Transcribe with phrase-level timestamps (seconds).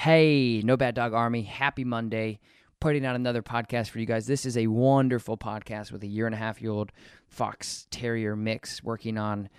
[0.00, 2.40] Hey, No Bad Dog Army, happy Monday.
[2.80, 4.26] Putting out another podcast for you guys.
[4.26, 6.90] This is a wonderful podcast with a year and a half year old
[7.28, 9.50] Fox Terrier mix working on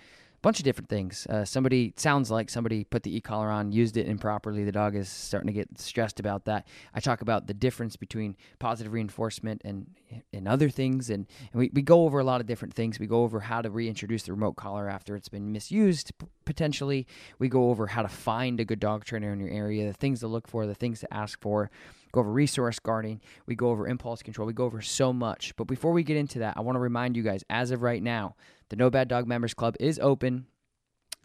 [0.42, 1.26] bunch of different things.
[1.28, 4.64] Uh, somebody sounds like somebody put the e-collar on, used it improperly.
[4.64, 6.66] The dog is starting to get stressed about that.
[6.94, 9.86] I talk about the difference between positive reinforcement and
[10.34, 12.98] and other things, and, and we, we go over a lot of different things.
[12.98, 17.06] We go over how to reintroduce the remote collar after it's been misused p- potentially.
[17.38, 20.20] We go over how to find a good dog trainer in your area, the things
[20.20, 21.70] to look for, the things to ask for
[22.12, 25.56] go over resource guarding, we go over impulse control, we go over so much.
[25.56, 28.02] But before we get into that, I want to remind you guys as of right
[28.02, 28.36] now,
[28.72, 30.46] the No Bad Dog Members Club is open.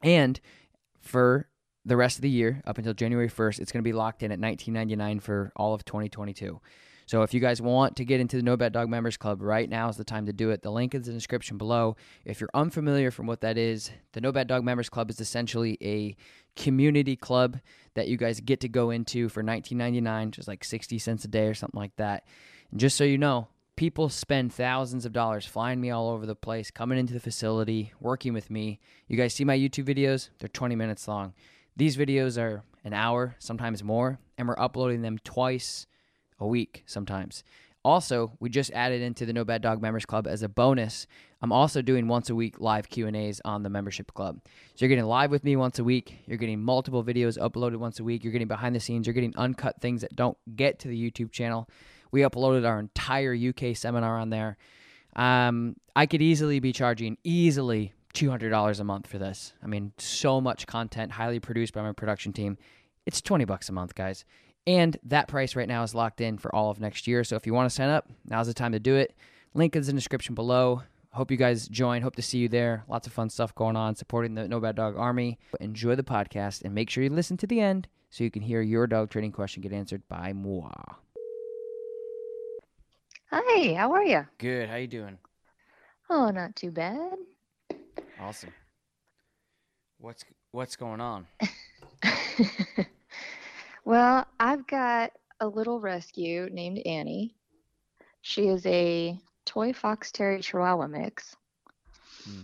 [0.04, 0.38] And
[1.00, 1.48] for
[1.86, 4.34] the rest of the year, up until January 1st, it's going to be locked in
[4.34, 6.60] at $19.99 for all of 2022.
[7.06, 9.70] So if you guys want to get into the No Bad Dog Members Club, right
[9.70, 10.62] now is the time to do it.
[10.62, 11.96] The link is in the description below.
[12.26, 15.78] If you're unfamiliar from what that is, the No Bad Dog Members Club is essentially
[15.82, 16.18] a
[16.62, 17.60] community club
[17.94, 21.48] that you guys get to go into for $19.99, just like 60 cents a day
[21.48, 22.26] or something like that.
[22.72, 26.36] And just so you know, people spend thousands of dollars flying me all over the
[26.36, 28.80] place, coming into the facility, working with me.
[29.08, 30.30] You guys see my YouTube videos?
[30.40, 31.34] They're 20 minutes long.
[31.78, 35.86] These videos are an hour, sometimes more, and we're uploading them twice
[36.40, 37.44] a week sometimes.
[37.86, 41.06] Also, we just added into the No Bad Dog Members Club as a bonus.
[41.42, 44.42] I'm also doing once a week live Q&As on the membership club.
[44.44, 48.00] So you're getting live with me once a week, you're getting multiple videos uploaded once
[48.00, 50.88] a week, you're getting behind the scenes, you're getting uncut things that don't get to
[50.88, 51.70] the YouTube channel.
[52.12, 54.58] We uploaded our entire UK seminar on there.
[55.16, 59.54] Um, I could easily be charging easily $200 a month for this.
[59.64, 62.58] I mean, so much content, highly produced by my production team.
[63.06, 64.26] It's 20 bucks a month, guys.
[64.66, 67.24] And that price right now is locked in for all of next year.
[67.24, 69.16] So if you want to sign up, now's the time to do it.
[69.54, 70.84] Link is in the description below.
[71.12, 72.02] Hope you guys join.
[72.02, 72.84] Hope to see you there.
[72.88, 75.40] Lots of fun stuff going on supporting the No Bad Dog Army.
[75.62, 78.62] Enjoy the podcast and make sure you listen to the end so you can hear
[78.62, 80.70] your dog training question get answered by moi.
[83.30, 84.26] Hi, how are you?
[84.38, 84.70] Good.
[84.70, 85.18] How you doing?
[86.10, 87.18] Oh, not too bad.
[88.22, 88.54] Awesome.
[90.00, 91.28] What's what's going on?
[93.86, 95.12] well, I've got
[95.42, 97.36] a little rescue named Annie.
[98.22, 101.36] She is a toy fox terrier chihuahua mix.
[102.24, 102.42] Hmm.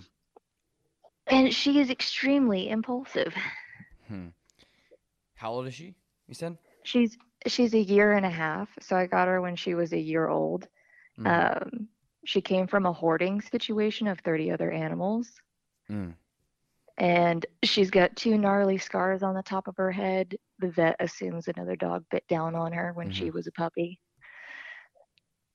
[1.27, 3.33] And she is extremely impulsive.
[4.09, 4.27] Hmm.
[5.35, 5.95] How old is she?
[6.27, 6.57] You said?
[6.83, 7.17] She's
[7.47, 10.27] she's a year and a half, so I got her when she was a year
[10.27, 10.67] old.
[11.19, 11.27] Mm.
[11.27, 11.87] Um,
[12.25, 15.41] she came from a hoarding situation of 30 other animals.
[15.89, 16.13] Mm.
[16.97, 20.35] And she's got two gnarly scars on the top of her head.
[20.59, 23.33] The vet assumes another dog bit down on her when she Mhm.
[23.33, 23.99] was a puppy.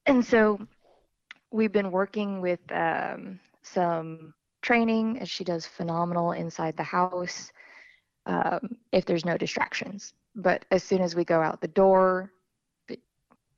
[0.07, 0.59] And so
[1.51, 7.53] we've been working with um, some training, and she does phenomenal inside the house
[8.27, 10.15] um, if there's no distractions.
[10.35, 12.33] But as soon as we go out the door,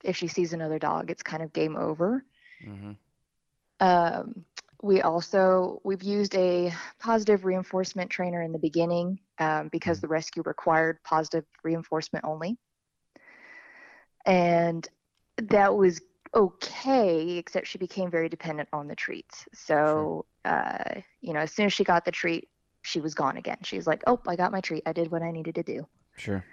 [0.05, 2.25] if she sees another dog, it's kind of game over.
[2.65, 2.93] hmm
[3.81, 4.45] Um,
[4.83, 10.43] we also we've used a positive reinforcement trainer in the beginning um, because the rescue
[10.45, 12.59] required positive reinforcement only,
[14.27, 14.87] and
[15.39, 16.01] that was
[16.35, 17.37] okay.
[17.39, 19.47] Except she became very dependent on the treats.
[19.55, 22.49] So uh, you know, as soon as she got the treat,
[22.83, 23.59] she was gone again.
[23.65, 24.83] She's like, "Oh, I got my treat.
[24.87, 26.45] I did what I needed to do." Sure.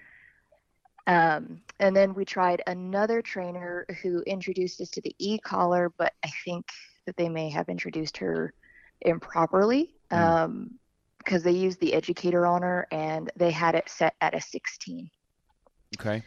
[1.07, 6.29] Um, and then we tried another trainer who introduced us to the e-collar, but I
[6.43, 6.65] think
[7.05, 8.53] that they may have introduced her
[9.01, 10.17] improperly Mm.
[10.17, 10.79] um,
[11.19, 15.09] because they used the educator on her and they had it set at a 16
[15.99, 16.23] Okay.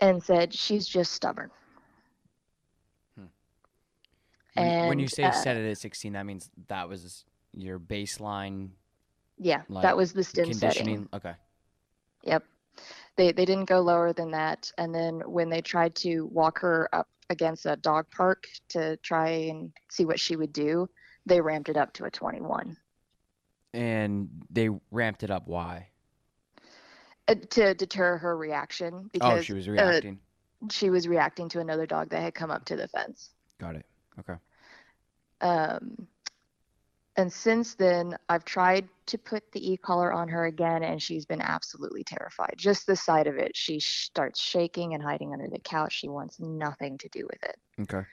[0.00, 1.50] and said she's just stubborn.
[4.54, 8.70] When, when you say uh, set it at 16, that means that was your baseline
[9.38, 10.96] Yeah, Like that was the stim conditioning.
[10.96, 11.08] setting.
[11.12, 11.34] Okay.
[12.22, 12.44] Yep.
[13.16, 14.70] They they didn't go lower than that.
[14.78, 19.28] And then when they tried to walk her up against a dog park to try
[19.28, 20.88] and see what she would do,
[21.24, 22.76] they ramped it up to a 21
[23.74, 25.48] And they ramped it up.
[25.48, 25.88] Why?
[27.28, 30.18] uh, to deter her reaction because oh, she was uh, reacting.
[30.70, 33.30] she was reacting to another dog that had come up to the fence.
[33.58, 33.86] Got it.
[34.20, 34.38] Okay.
[35.40, 36.06] Um,
[37.16, 41.40] and since then, I've tried to put the e-collar on her again, and she's been
[41.40, 42.54] absolutely terrified.
[42.56, 45.92] Just the sight of it, she starts shaking and hiding under the couch.
[45.92, 47.56] She wants nothing to do with it.
[47.82, 48.06] Okay.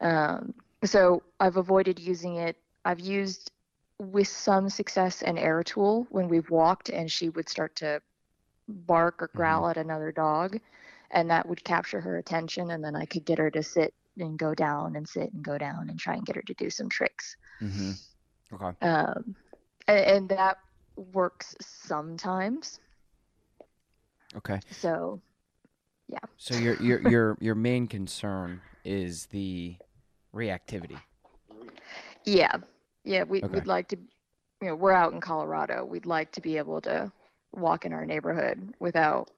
[0.00, 0.54] Um,
[0.84, 2.56] so I've avoided using it.
[2.84, 3.50] I've used
[3.98, 8.00] with some success an air tool when we've walked, and she would start to
[8.68, 10.60] bark or growl at another dog,
[11.10, 14.38] and that would capture her attention, and then I could get her to sit and
[14.38, 16.88] go down and sit and go down and try and get her to do some
[16.88, 17.36] tricks.
[17.62, 17.92] Mm-hmm.
[18.54, 18.76] Okay.
[18.86, 19.34] Um,
[19.88, 20.58] and, and that
[21.12, 22.80] works sometimes.
[24.36, 24.60] Okay.
[24.70, 25.20] So
[26.08, 26.18] yeah.
[26.36, 29.76] So your your your your main concern is the
[30.34, 30.98] reactivity.
[32.24, 32.52] yeah,
[33.04, 33.52] yeah, we, Okay.
[33.54, 33.96] we'd like to,
[34.60, 35.84] you know, we're out in Colorado.
[35.84, 37.10] We'd like to be able to
[37.52, 39.30] walk in our neighborhood without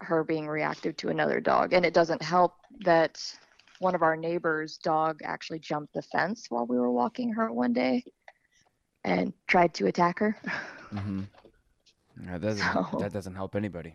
[0.00, 1.72] her being reactive to another dog.
[1.72, 2.54] And it doesn't help
[2.84, 3.22] that
[3.80, 7.72] one of our neighbors' dog actually jumped the fence while we were walking her one
[7.72, 8.04] day
[9.04, 10.36] and tried to attack her.
[10.92, 11.20] Mm-hmm.
[12.32, 13.94] That doesn't So- that doesn't help anybody.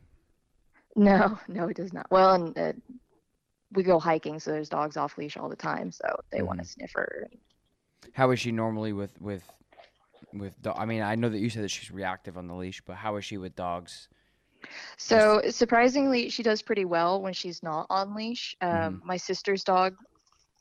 [0.95, 2.07] No, no, it does not.
[2.09, 2.71] Well, and uh,
[3.73, 6.65] we go hiking, so there's dogs off leash all the time, so they want to
[6.65, 7.27] sniff her.
[8.13, 9.43] How is she normally with with
[10.31, 10.53] with?
[10.61, 12.95] Do- I mean, I know that you said that she's reactive on the leash, but
[12.95, 14.07] how is she with dogs?
[14.97, 18.55] So surprisingly, she does pretty well when she's not on leash.
[18.61, 19.95] Um, My sister's dog,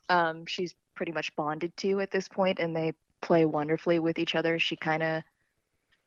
[0.08, 4.34] um, she's pretty much bonded to at this point, and they play wonderfully with each
[4.34, 4.58] other.
[4.58, 5.22] She kind of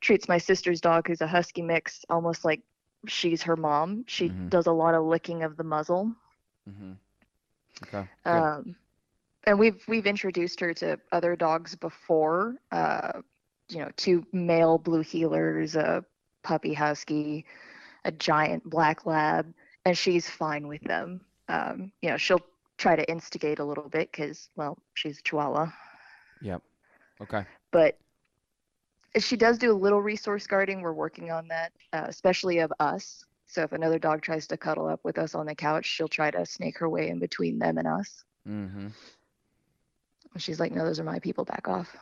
[0.02, 2.62] treats my sister's dog, who's a husky mix, almost like
[3.08, 4.04] she's her mom.
[4.08, 4.50] She Mhm.
[4.50, 6.16] does a lot of licking of the muzzle.
[6.70, 6.94] Mm-hmm.
[7.84, 8.08] Okay.
[8.24, 8.32] good.
[8.32, 8.76] Um,
[9.46, 12.56] and we've we've introduced her to other dogs before.
[12.72, 13.22] Uh,
[13.70, 16.04] you know, two male blue heelers, a
[16.44, 17.46] puppy husky,
[18.08, 19.54] a giant black lab,
[19.86, 21.22] and she's fine with them.
[21.50, 22.42] Um, you know, she'll
[22.78, 25.68] try to instigate a little bit because, well, she's a Chihuahua,
[26.42, 26.64] Yep.
[27.22, 27.46] Okay.
[27.72, 27.98] but
[29.18, 30.82] she does do a little resource guarding.
[30.82, 33.26] We're working on that, uh, especially of us.
[33.48, 36.30] So if another dog tries to cuddle up with us on the couch, she'll try
[36.32, 38.24] to snake her way in between them and us.
[38.48, 38.88] Mm-hmm.
[40.38, 41.46] She's like, "No, those are my people.
[41.46, 41.96] Back off."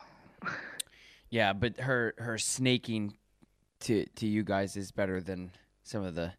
[1.30, 3.14] Yeah, but her her snaking
[3.80, 5.52] to to you guys is better than
[5.86, 6.32] some of the.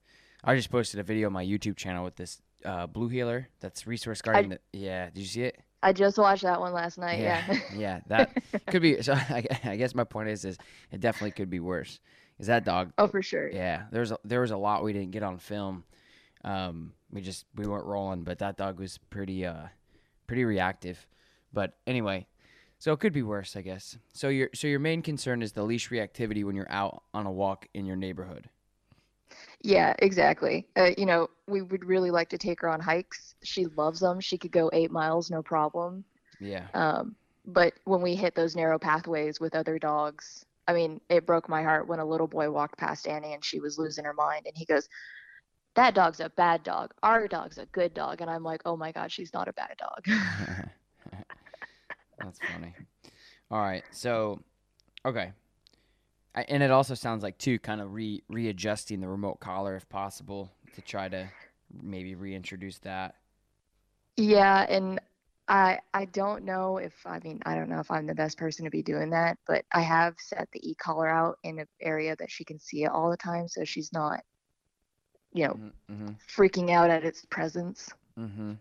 [0.44, 3.88] I just posted a video on my YouTube channel with this uh, blue heeler that's
[3.88, 4.50] resource guarding.
[4.50, 5.60] that, yeah, did you see it?
[5.84, 7.20] I just watched that one last night.
[7.20, 7.60] Yeah.
[7.76, 9.02] yeah, that could be.
[9.02, 10.58] So I, I guess my point is, is
[10.92, 12.00] it definitely could be worse.
[12.40, 12.92] Is that dog?
[12.98, 13.50] oh, for sure.
[13.50, 15.84] Yeah, there's a, there was a lot we didn't get on film.
[16.44, 19.68] Um, we just we weren't rolling, but that dog was pretty uh
[20.28, 21.08] pretty reactive.
[21.52, 22.28] But anyway,
[22.78, 23.98] so it could be worse, I guess.
[24.14, 27.32] So your so your main concern is the leash reactivity when you're out on a
[27.32, 28.50] walk in your neighborhood.
[29.62, 30.68] Yeah, exactly.
[30.76, 33.36] Uh, you know, we would really like to take her on hikes.
[33.44, 34.20] She loves them.
[34.20, 36.04] She could go eight miles, no problem.
[36.40, 36.68] Yeah.
[36.74, 37.16] Um,
[37.46, 41.64] but when we hit those narrow pathways with other dogs, I mean, it broke my
[41.64, 44.46] heart when a little boy walked past Annie and she was losing her mind.
[44.46, 44.90] And he goes,
[45.76, 46.94] That dog's a bad dog.
[47.02, 48.22] Our dog's a good dog.
[48.22, 50.06] And I'm like, Oh my God, she's not a bad dog.
[52.20, 52.76] That's funny.
[53.50, 53.84] All right.
[53.92, 54.42] So,
[55.06, 55.32] okay.
[56.36, 59.90] I, and it also sounds like too kind of re readjusting the remote collar if
[59.90, 61.30] possible to try to
[61.82, 63.16] maybe reintroduce that.
[64.18, 65.00] Yeah, and
[65.48, 68.66] I I don't know if I mean I don't know if I'm the best person
[68.66, 72.32] to be doing that, but I have set the e-collar out in an area that
[72.32, 74.22] she can see it all the time, so she's not,
[75.34, 75.60] you know,
[75.90, 76.12] Mm-hmm.
[76.30, 77.90] freaking out at its presence.
[78.20, 78.54] Mm-hmm.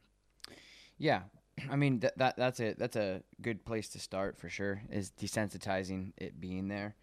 [0.99, 1.23] Yeah,
[1.71, 4.83] I mean that that that's a that's a good place to start for sure.
[4.91, 6.95] Is desensitizing it being there,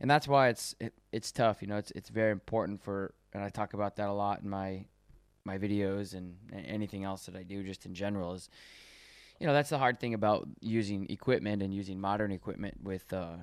[0.00, 1.62] and that's why it's it, it's tough.
[1.62, 4.48] You know, it's it's very important for, and I talk about that a lot in
[4.48, 4.84] my
[5.44, 6.36] my videos and
[6.66, 8.48] anything else that I do just in general is,
[9.38, 13.36] you know, that's the hard thing about using equipment and using modern equipment with, uh,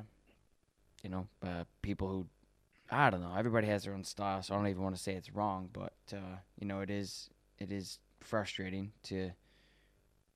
[1.04, 2.26] you know, uh, people who
[2.90, 3.34] I don't know.
[3.38, 5.94] Everybody has their own style, so I don't even want to say it's wrong, but
[6.12, 9.32] uh, you know, it is it is frustrating to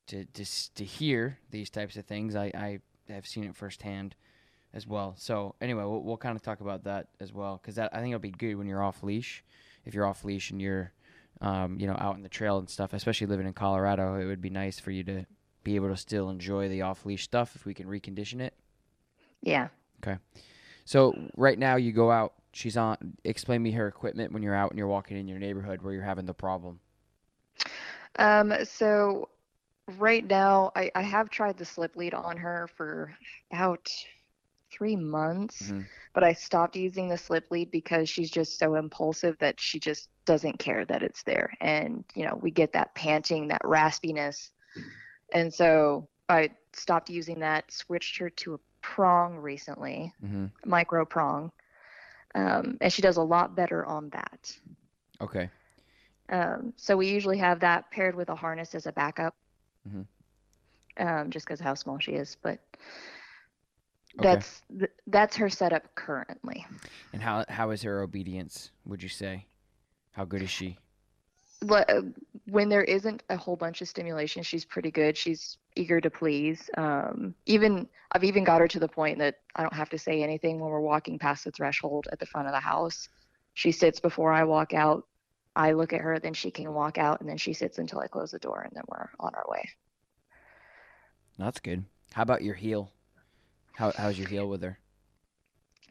[0.06, 2.34] to to to hear these types of things.
[2.34, 2.80] I I
[3.12, 4.16] have seen it firsthand
[4.74, 5.14] as well.
[5.16, 8.18] So anyway, we'll, we'll kind of talk about that as well because I think it'll
[8.18, 9.44] be good when you're off leash.
[9.84, 10.92] If you're off leash and you're
[11.40, 14.42] um, you know out in the trail and stuff, especially living in Colorado, it would
[14.42, 15.26] be nice for you to
[15.64, 18.54] be able to still enjoy the off leash stuff if we can recondition it.
[19.42, 19.68] Yeah.
[20.02, 20.18] Okay.
[20.84, 22.34] So right now you go out.
[22.52, 22.96] She's on.
[23.24, 26.02] Explain me her equipment when you're out and you're walking in your neighborhood where you're
[26.02, 26.80] having the problem.
[28.18, 29.28] Um, so
[29.98, 33.14] right now I, I have tried the slip lead on her for
[33.52, 33.90] about
[34.76, 35.88] three months, Mhm.
[36.14, 40.08] but I stopped using the slip lead because she's just so impulsive that she just
[40.26, 41.52] doesn't care that it's there.
[41.60, 44.50] And, you know, we get that panting, that raspiness.
[45.32, 50.46] And so I stopped using that, switched her to a prong recently, Mm-hmm.
[50.64, 51.50] micro prong,
[52.34, 54.52] um, and she does a lot better on that.
[55.20, 55.50] Okay.
[56.30, 59.34] Um, so we usually have that paired with a harness as a backup,
[59.86, 60.06] Mhm.
[60.98, 62.36] um, just because of how small she is.
[62.42, 62.58] But
[64.18, 64.28] Okay.
[64.30, 66.66] that's th- that's her setup currently.
[67.12, 68.70] And how how is her obedience?
[68.86, 69.46] Would you say?
[70.12, 70.78] How good is she?
[71.68, 72.02] Uh,
[72.46, 75.16] when there isn't a whole bunch of stimulation, she's pretty good.
[75.16, 76.70] She's eager to please.
[76.76, 80.22] Um, even I've even got her to the point that I don't have to say
[80.22, 83.08] anything when we're walking past the threshold at the front of the house.
[83.54, 85.06] She sits before I walk out.
[85.54, 88.06] I look at her, then she can walk out, and then she sits until I
[88.06, 89.66] close the door, and then we're on our way.
[91.38, 91.84] That's good.
[92.12, 92.92] How about your heel?
[93.76, 94.78] How how's your heel with her?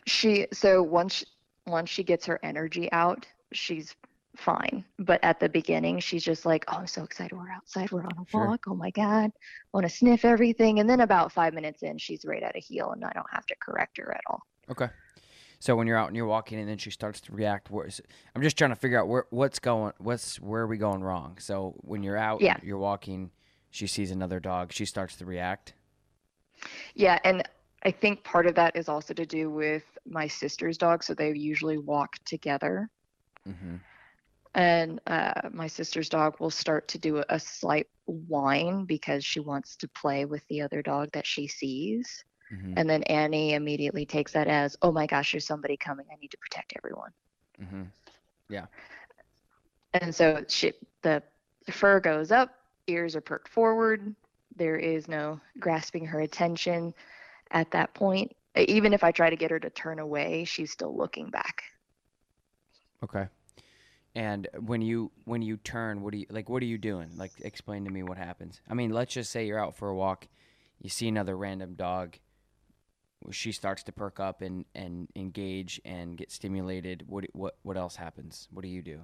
[0.07, 1.23] She so once
[1.67, 3.95] once she gets her energy out, she's
[4.35, 4.83] fine.
[4.99, 7.37] But at the beginning, she's just like, "Oh, I'm so excited.
[7.37, 7.91] We're outside.
[7.91, 8.47] We're on a Sure.
[8.47, 8.65] walk.
[8.67, 12.25] Oh my god, I want to sniff everything." And then about five minutes in, she's
[12.25, 14.41] right at a heel, and I don't have to correct her at all.
[14.69, 14.89] Okay.
[15.59, 18.57] So when you're out and you're walking and then she starts to react, I'm just
[18.57, 21.37] trying to figure out where what's going, what's where are we going wrong?
[21.39, 22.57] So when you're out, Yeah.
[22.61, 23.31] you're walking,
[23.69, 25.73] she sees another dog, she starts to react.
[26.93, 27.43] Yeah, and
[27.85, 31.03] I think part of that is also to do with my sister's dog.
[31.03, 32.89] So they usually walk together.
[33.47, 33.75] Mm-hmm.
[34.55, 39.39] and uh, my sister's dog will start to do a, a slight whine because she
[39.39, 42.23] wants to play with the other dog that she sees.
[42.51, 42.73] Mm-hmm.
[42.77, 46.07] And then Annie immediately takes that as, oh my gosh, there's somebody coming.
[46.11, 47.11] I need to protect everyone.
[47.61, 47.83] Mm-hmm.
[48.49, 48.65] Yeah.
[49.93, 50.73] And so she,
[51.03, 51.21] the
[51.69, 52.49] fur goes up,
[52.87, 54.15] ears are perked forward.
[54.55, 56.95] There is no grasping her attention
[57.51, 58.35] at that point.
[58.55, 61.63] Even if I try to get her to turn away, she's still looking back.
[63.03, 63.27] Okay.
[64.15, 66.47] And when you when you turn, what do you like?
[66.47, 67.11] What are you doing?
[67.17, 68.61] Like, explain to me what happens.
[68.69, 70.27] I mean, let's just say you're out for a walk,
[70.81, 72.17] you see another random dog.
[73.31, 77.03] She starts to perk up and, and engage and get stimulated.
[77.07, 78.47] What what what else happens?
[78.51, 79.01] What do you do?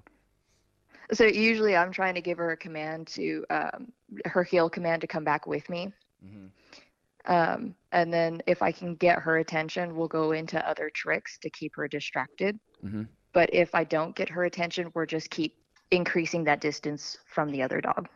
[1.14, 3.92] So usually I'm trying to give her a command to, um,
[4.26, 5.92] her heel command to come back with me.
[6.26, 6.46] Mm-hmm.
[7.26, 11.50] Um, and then if I can get her attention, we'll go into other tricks to
[11.50, 12.60] keep her distracted.
[12.84, 13.08] Mhm.
[13.34, 15.56] But if I don't get her attention, we're just keep
[15.92, 18.08] increasing that distance from the other dog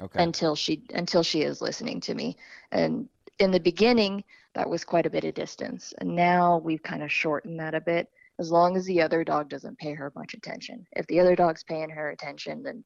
[0.00, 0.22] Okay.
[0.22, 2.36] until she until she is listening to me.
[2.70, 5.92] And in the beginning, that was quite a bit of distance.
[5.98, 9.48] And now we've kind of shortened that a bit as long as the other dog
[9.48, 10.86] doesn't pay her much attention.
[10.92, 12.84] If the other dog's paying her attention, then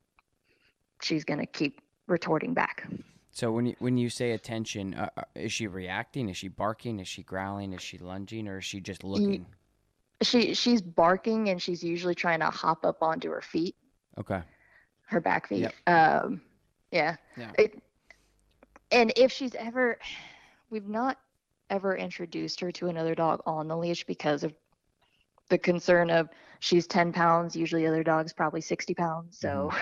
[1.03, 2.87] she's going to keep retorting back.
[3.33, 6.29] So when you when you say attention, uh, uh, is she reacting?
[6.29, 7.01] Is she barking?
[7.01, 7.73] Is she growling?
[7.73, 8.47] Is she lunging?
[8.47, 9.47] Or is she just looking?
[10.21, 13.75] She she's barking and she's usually trying to hop up onto her feet,
[14.19, 14.43] Okay.
[15.07, 15.61] her back feet.
[15.61, 15.75] Yep.
[15.87, 16.43] Um,
[16.93, 17.17] yeah.
[17.37, 17.51] Yeah.
[17.59, 17.83] It,
[18.93, 19.99] and if she's ever,
[20.69, 21.19] we've not
[21.71, 24.53] ever introduced her to another dog on the leash because of
[25.49, 26.29] the concern of
[26.61, 27.57] she's 10 pounds.
[27.57, 29.39] Usually, other dogs probably 60 pounds.
[29.41, 29.73] So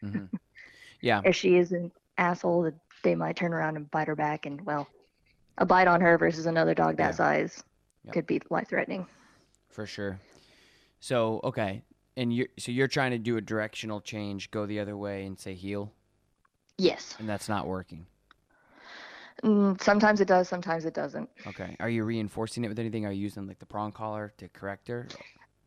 [0.00, 0.26] hmm
[1.02, 1.22] Yeah.
[1.24, 4.46] if she is an asshole, that they might turn around and bite her back.
[4.46, 4.88] And well,
[5.58, 7.16] a bite on her versus another dog that Yeah.
[7.16, 7.64] size
[8.04, 8.14] Yep.
[8.14, 9.06] could be life threatening.
[9.68, 10.18] For sure.
[11.00, 11.82] So okay,
[12.16, 15.38] and you're so you're trying to do a directional change, go the other way, and
[15.38, 15.92] say heel,
[16.78, 17.16] Yes.
[17.18, 18.06] and that's not working.
[19.42, 21.30] Mm, sometimes it does, sometimes it doesn't.
[21.46, 21.74] Okay.
[21.80, 23.06] Are you reinforcing it with anything?
[23.06, 25.06] Are you using like the prong collar to correct her?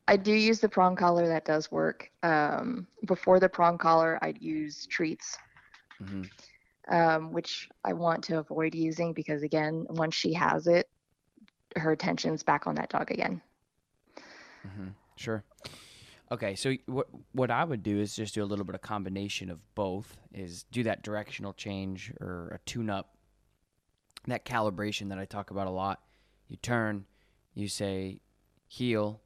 [0.07, 1.27] I do use the prong collar.
[1.27, 2.11] That does work.
[2.21, 5.37] Um, before the prong collar, I'd use treats,
[5.97, 6.23] hmm
[6.89, 10.89] um, which I want to avoid using because, again, once she has it,
[11.75, 13.41] her attention's back on that dog again.
[14.67, 14.89] Mm-hmm.
[15.15, 15.43] Sure.
[16.31, 19.49] Okay, so what what I would do is just do a little bit of combination
[19.49, 20.17] of both.
[20.33, 23.17] Is do that directional change or a tune up,
[24.27, 26.01] that calibration that I talk about a lot.
[26.47, 27.05] You turn,
[27.53, 28.19] you say
[28.67, 29.21] heel.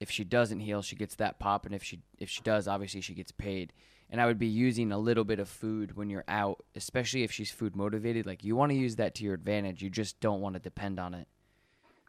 [0.00, 3.00] If she doesn't heel, she gets that pop, and if she if she does, obviously
[3.00, 3.72] she gets paid.
[4.10, 7.30] And I would be using a little bit of food when you're out, especially if
[7.30, 8.26] she's food motivated.
[8.26, 9.82] Like you want to use that to your advantage.
[9.82, 11.28] You just don't want to depend on it.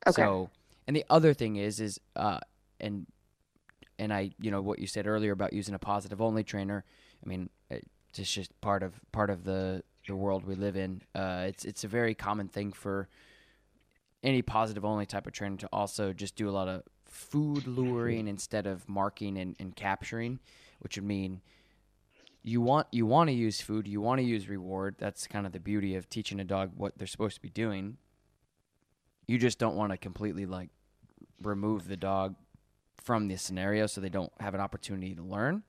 [0.08, 0.22] Okay.
[0.24, 0.50] So,
[0.88, 2.40] and the other thing is, is uh,
[2.80, 3.06] and
[4.00, 6.84] and I, you know, what you said earlier about using a positive only trainer.
[7.24, 7.50] I mean,
[8.18, 11.02] it's just part of part of the the world we live in.
[11.14, 13.08] Uh, it's it's a very common thing for
[14.24, 18.28] any positive only type of trainer to also just do a lot of food luring
[18.28, 20.40] instead of marking and, and capturing,
[20.80, 21.42] which would mean
[22.44, 24.96] you want you want to use food, you want to use reward.
[24.98, 27.98] That's kind of the beauty of teaching a dog what they're supposed to be doing.
[29.28, 30.70] You just don't want to completely like
[31.42, 32.36] remove the dog
[33.04, 35.64] from the scenario so they don't have an opportunity to learn.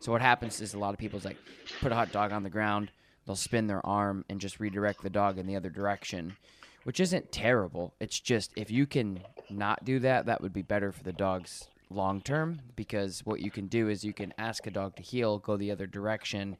[0.00, 1.36] So what happens is a lot of people's like
[1.80, 2.90] put a hot dog on the ground,
[3.26, 6.36] they'll spin their arm and just redirect the dog in the other direction,
[6.84, 7.94] which isn't terrible.
[8.00, 11.68] It's just if you can not do that, that would be better for the dogs
[11.90, 15.38] long term because what you can do is you can ask a dog to heel,
[15.38, 16.56] go the other direction.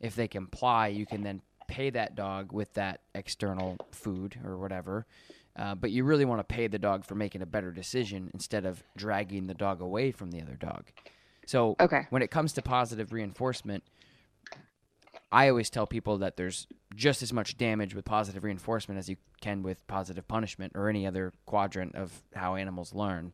[0.00, 5.06] If they comply, you can then pay that dog with that external food or whatever.
[5.56, 8.64] Uh, but you really want to pay the dog for making a better decision instead
[8.64, 10.86] of dragging the dog away from the other dog.
[11.46, 12.06] So Okay.
[12.10, 13.84] when it comes to positive reinforcement,
[15.32, 19.16] I always tell people that there's just as much damage with positive reinforcement as you
[19.40, 23.32] can with positive punishment or any other quadrant of how animals learn.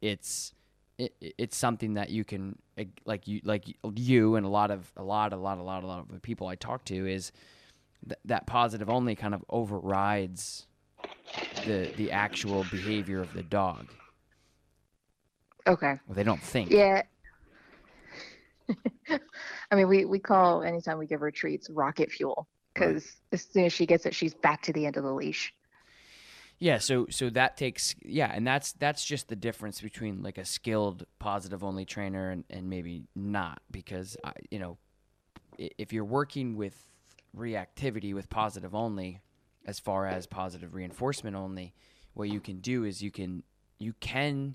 [0.00, 0.52] It's
[0.98, 2.58] it, it's something that you can
[3.04, 5.86] like you like you and a lot of a lot a lot a lot a
[5.86, 7.32] lot of the people I talk to is
[8.08, 10.66] th- that positive only kind of overrides
[11.66, 13.88] the the actual behavior of the dog.
[15.66, 15.98] Okay.
[16.06, 16.70] Well, they don't think.
[16.70, 17.02] Yeah.
[19.70, 23.64] I mean, we, we call anytime we give her treats rocket fuel because as soon
[23.64, 25.54] as she gets it, she's back to the end of the leash.
[26.64, 30.46] Yeah, so so that takes yeah, and that's that's just the difference between like a
[30.46, 34.78] skilled positive only trainer and, and maybe not because I, you know
[35.58, 36.86] if you're working with
[37.36, 39.20] reactivity with positive only
[39.66, 41.74] as far as positive reinforcement only,
[42.14, 43.42] what you can do is you can
[43.78, 44.54] you can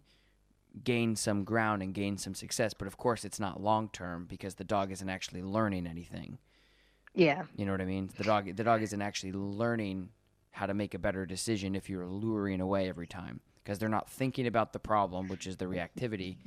[0.83, 4.55] gain some ground and gain some success, but of course it's not long term because
[4.55, 6.39] the dog isn't actually learning anything.
[7.13, 7.43] Yeah.
[7.55, 8.09] You know what I mean?
[8.17, 10.09] The dog the dog isn't actually learning
[10.51, 14.09] how to make a better decision if you're luring away every time because they're not
[14.09, 16.37] thinking about the problem, which is the reactivity,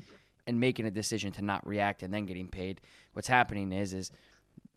[0.47, 2.81] and making a decision to not react and then getting paid.
[3.13, 4.11] What's happening is is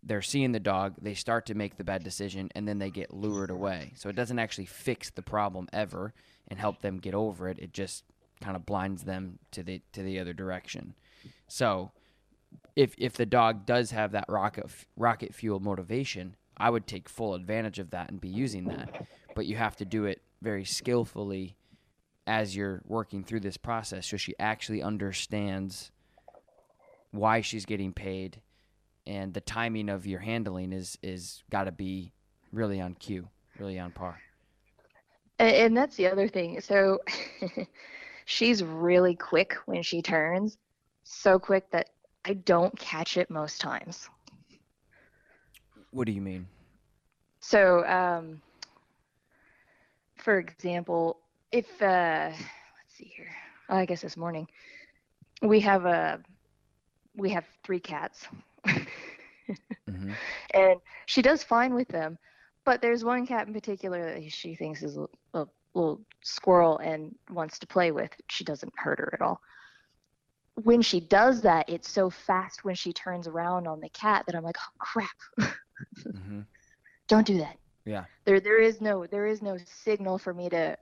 [0.02, 3.12] they're seeing the dog, they start to make the bad decision, and then they get
[3.12, 3.92] lured away.
[3.96, 6.14] So it doesn't actually fix the problem ever
[6.46, 7.58] and help them get over it.
[7.58, 8.04] It just
[8.40, 10.94] kind of blinds them to the to the other direction.
[11.48, 11.90] So
[12.76, 14.66] if if the dog does have that rocket
[14.96, 19.06] rocket fuel motivation, I would take full advantage of that and be using that.
[19.34, 21.56] But you have to do it very skillfully
[22.26, 25.92] as you're working through this process so she actually understands
[27.12, 28.40] why she's getting paid
[29.06, 32.12] and the timing of your handling is is got to be
[32.52, 34.18] really on cue, really on par.
[35.38, 36.60] And, that's the other thing.
[36.62, 37.00] So
[38.24, 40.56] she's really quick when she turns,
[41.04, 41.90] so quick that
[42.24, 44.08] I don't catch it most times.
[45.90, 46.48] What do you mean?
[47.40, 48.42] So, um,
[50.16, 51.20] for example,
[51.52, 53.30] if uh, let's see here,
[53.68, 54.48] oh, I guess this morning
[55.42, 56.20] we have a
[57.16, 58.26] we have three cats,
[59.88, 60.14] hmm
[60.54, 62.18] and she does fine with them,
[62.64, 67.14] but there's one cat in particular that she thinks is a, a little squirrel and
[67.30, 68.10] wants to play with.
[68.28, 69.40] She doesn't hurt her at all.
[70.62, 74.34] When she does that, it's so fast when she turns around on the cat that
[74.34, 75.08] I'm like, oh crap,
[76.02, 76.40] hmm
[77.08, 77.56] don't do that.
[77.84, 78.04] Yeah.
[78.24, 80.76] there there is no there is no signal for me to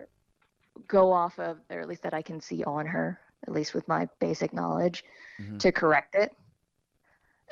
[0.88, 3.86] go off of or at least that I can see on her at least with
[3.88, 5.04] my basic knowledge
[5.40, 5.58] Mhm.
[5.60, 6.32] to correct it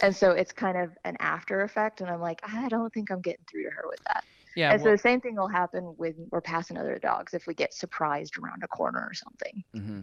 [0.03, 3.21] and so it's kind of an after effect and I'm like I don't think I'm
[3.21, 4.25] getting through to her with that
[4.57, 4.73] Yeah.
[4.73, 7.75] and so the same thing will happen when we're passing other dogs if we get
[7.75, 10.01] surprised around a corner or something Mm-hmm.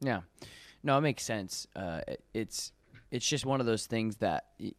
[0.00, 0.20] Yeah,
[0.84, 1.66] no, it makes sense.
[1.74, 2.72] Uh, it- it's
[3.10, 4.72] it's just one of those things that you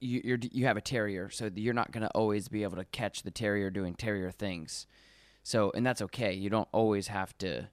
[0.00, 3.22] you're, you have a terrier, so you're not going to always be able to catch
[3.22, 4.86] the terrier doing terrier things.
[5.42, 6.32] So, and that's okay.
[6.32, 7.68] You don't always have to.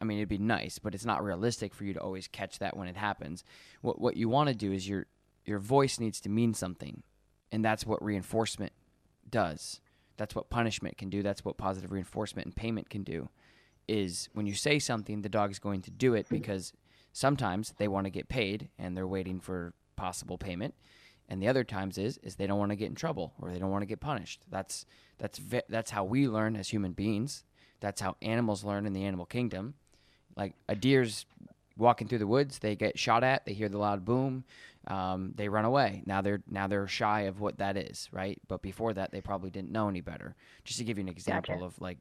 [0.00, 2.76] I mean, it'd be nice, but it's not realistic for you to always catch that
[2.76, 3.44] when it happens.
[3.80, 5.06] What what you want to do is your
[5.44, 7.02] your voice needs to mean something,
[7.50, 8.72] and that's what reinforcement
[9.28, 9.80] does.
[10.16, 11.22] That's what punishment can do.
[11.22, 13.28] That's what positive reinforcement and payment can do
[13.88, 16.72] is when you say something, the dog is going to do it because
[17.18, 20.74] sometimes they want to get paid and they're waiting for possible payment,
[21.28, 23.58] and the other times is is they don't want to get in trouble or they
[23.58, 24.44] don't want to get punished.
[24.48, 24.86] That's
[25.18, 27.44] that's ve- that's how we learn as human beings.
[27.80, 29.74] That's how animals learn in the animal kingdom.
[30.36, 31.26] Like a deer's
[31.76, 34.44] walking through the woods, they get shot at, they hear the loud boom,
[34.86, 36.02] um, they run away.
[36.06, 38.40] Now they're now they're shy of what that is, right?
[38.46, 40.36] But before that, they probably didn't know any better.
[40.64, 41.66] Just to give you an example Gotcha.
[41.66, 41.98] of like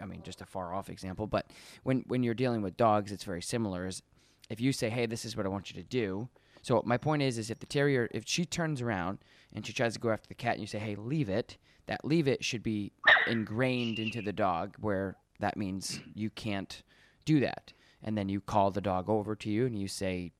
[0.00, 1.46] I mean, just a far off example, but
[1.82, 3.86] when when you're dealing with dogs, it's very similar.
[3.86, 4.02] Is
[4.50, 6.28] if you say, "Hey, this is what I want you to do."
[6.62, 9.18] So my point is, is if the terrier, if she turns around
[9.52, 12.04] and she tries to go after the cat, and you say, "Hey, leave it," that
[12.04, 12.92] leave it should be
[13.26, 16.82] ingrained into the dog, where that means you can't
[17.24, 20.32] do that, and then you call the dog over to you and you say,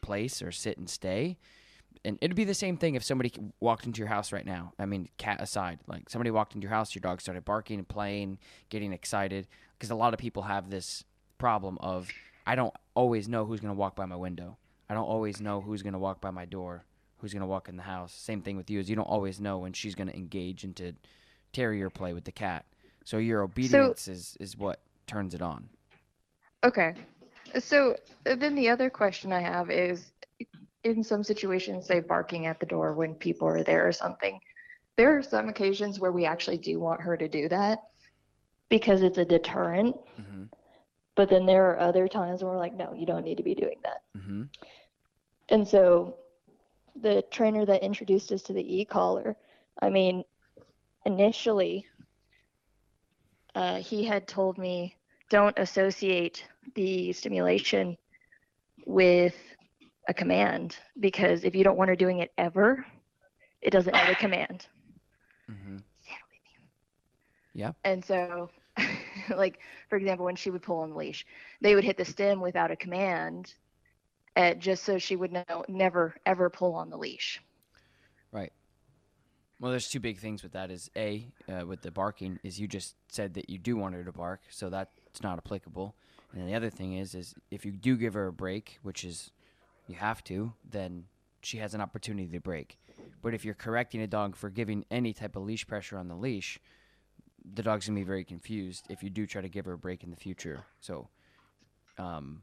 [0.00, 1.38] "Place" or "Sit and stay."
[2.04, 4.72] And it'd be the same thing if somebody walked into your house right now.
[4.78, 7.88] I mean, cat aside, like somebody walked into your house, your dog started barking and
[7.88, 9.46] playing, getting excited,
[9.78, 11.04] because a lot of people have this
[11.38, 12.08] problem of
[12.46, 14.56] I don't always know who's going to walk by my window.
[14.88, 16.84] I don't always know who's going to walk by my door
[17.20, 18.12] who's going to walk in the house.
[18.12, 20.94] Same thing with you is you don't always know when she's going to engage into
[21.52, 22.64] terrier play with the cat.
[23.04, 25.68] So your obedience is is what turns it on.
[26.64, 26.94] Okay.
[27.58, 30.12] So uh, then the other question I have is
[30.84, 34.40] in some situations, say barking at the door when people are there or something,
[34.96, 37.78] there are some occasions where we actually do want her to do that
[38.68, 39.96] because it's a deterrent.
[40.20, 40.44] Mm-hmm.
[41.16, 43.54] But then there are other times where we're like, no, you don't need to be
[43.54, 44.02] doing that.
[44.16, 44.44] Mm-hmm.
[45.50, 46.16] And so
[47.00, 49.36] the trainer that introduced us to the e-collar,
[49.82, 50.24] I mean,
[51.04, 51.86] initially,
[53.54, 54.96] uh, he had told me
[55.28, 57.96] don't associate the stimulation
[58.86, 59.34] with
[60.10, 62.84] a command because if you don't want her doing it ever,
[63.62, 64.66] it doesn't have a command.
[65.50, 65.76] Mm-hmm.
[67.54, 67.72] Yeah.
[67.84, 68.50] And so,
[69.36, 71.24] like for example, when she would pull on the leash,
[71.60, 73.54] they would hit the stim without a command,
[74.36, 77.40] uh, just so she would know never ever pull on the leash.
[78.32, 78.52] Right.
[79.60, 80.70] Well, there's two big things with that.
[80.70, 84.04] Is a uh, with the barking is you just said that you do want her
[84.04, 85.94] to bark, so that's not applicable.
[86.32, 89.30] And the other thing is is if you do give her a break, which is
[89.88, 91.04] you have to, then
[91.42, 92.78] she has an opportunity to break.
[93.22, 96.14] But if you're correcting a dog for giving any type of leash pressure on the
[96.14, 96.58] leash,
[97.54, 100.04] the dog's gonna be very confused if you do try to give her a break
[100.04, 100.64] in the future.
[100.80, 101.08] So,
[101.98, 102.42] um,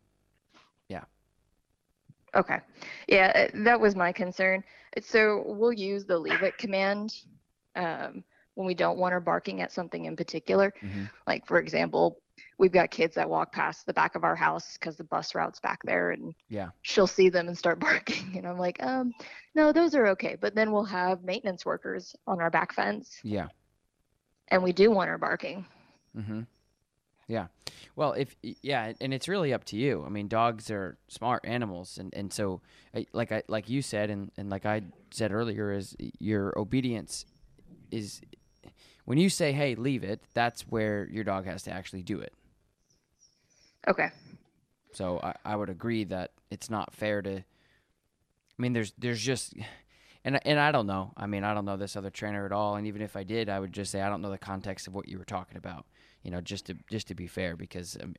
[0.87, 1.03] yeah.
[2.35, 2.59] Okay.
[3.07, 4.63] Yeah, uh, that was my concern.
[5.01, 7.15] So we'll use the leave it command
[7.75, 8.23] um,
[8.55, 10.73] when we don't want her barking at something in particular.
[10.81, 11.09] Mhm.
[11.25, 12.21] Like, for example,
[12.57, 15.59] we've got kids that walk past the back of our house because the bus route's
[15.59, 16.69] back there and Yeah.
[16.81, 18.35] she'll see them and start barking.
[18.37, 19.13] And I'm like, um,
[19.55, 20.35] no, those are okay.
[20.39, 23.47] But then we'll have maintenance workers on our back fence Yeah.
[24.49, 25.65] and we do want her barking.
[26.15, 26.41] Mm-hmm.
[27.27, 27.47] Yeah.
[27.95, 30.03] Well, if yeah, and it's really up to you.
[30.05, 32.61] I mean, dogs are smart animals, and and so
[33.11, 37.25] like I like you said, and and like I said earlier, is your obedience
[37.91, 38.21] is
[39.07, 42.33] when you say, "Hey, leave it." That's where your dog has to actually do it.
[43.87, 44.09] Okay.
[44.91, 47.37] So I, I would agree that it's not fair to.
[47.37, 47.43] I
[48.57, 49.53] mean, there's there's just,
[50.25, 51.13] and and I don't know.
[51.15, 52.75] I mean, I don't know this other trainer at all.
[52.75, 54.93] And even if I did, I would just say I don't know the context of
[54.93, 55.85] what you were talking about.
[56.23, 58.13] You know, just to just to be fair, because um,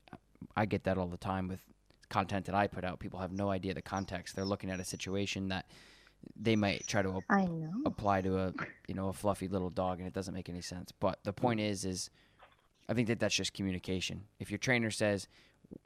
[0.57, 1.61] I get that all the time with
[2.09, 2.99] content that I put out.
[2.99, 4.35] People have no idea the context.
[4.35, 5.67] They're looking at a situation that
[6.37, 7.25] they might try to ap-
[7.87, 8.53] apply to a
[8.87, 10.93] you know a fluffy little dog, and it doesn't make any sense.
[10.93, 12.11] But the point is, is
[12.89, 14.25] I think that that's just communication.
[14.39, 15.29] If your trainer says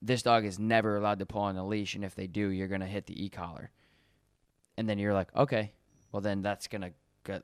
[0.01, 2.69] this dog is never allowed to pull on the leash, and if they do, you're
[2.69, 3.71] gonna hit the e collar,
[4.77, 5.73] and then you're like, okay,
[6.13, 6.93] well then that's gonna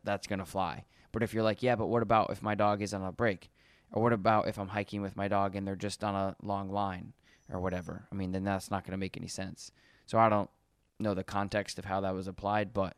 [0.05, 0.85] that's gonna fly.
[1.12, 3.51] But if you're like, yeah, but what about if my dog is on a break,
[3.92, 6.70] or what about if I'm hiking with my dog and they're just on a long
[6.70, 7.12] line
[7.51, 8.07] or whatever?
[8.12, 9.72] I mean, then that's not gonna make any sense.
[10.07, 10.51] So I don't
[10.98, 12.96] know the context of how that was applied, but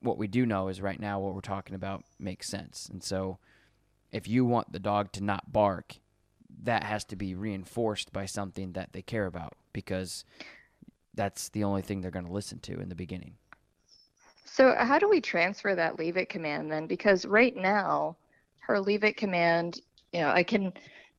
[0.00, 2.88] what we do know is right now what we're talking about makes sense.
[2.90, 3.38] And so
[4.12, 5.96] if you want the dog to not bark,
[6.62, 10.24] that has to be reinforced by something that they care about because
[11.14, 13.34] that's the only thing they're going to listen to in the beginning.
[14.44, 16.86] So how do we transfer that leave it command then?
[16.86, 18.16] Because right now,
[18.60, 19.80] her leave it command,
[20.12, 20.72] you know, I can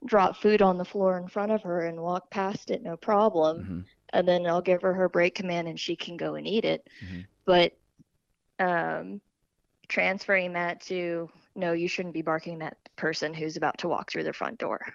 [0.05, 3.63] drop food on the floor in front of her and walk past it no problem,
[3.63, 3.85] Mhm.
[4.13, 6.87] And then I'll give her her break command and she can go and eat it.
[7.03, 7.25] Mhm.
[7.45, 7.77] But
[8.59, 9.21] um,
[9.87, 14.11] transferring that to no, you shouldn't be barking at the person who's about to walk
[14.11, 14.93] through the front door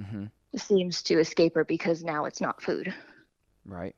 [0.00, 0.26] mm-hmm.
[0.56, 2.94] seems to escape her because now it's not food.
[3.64, 3.96] Right.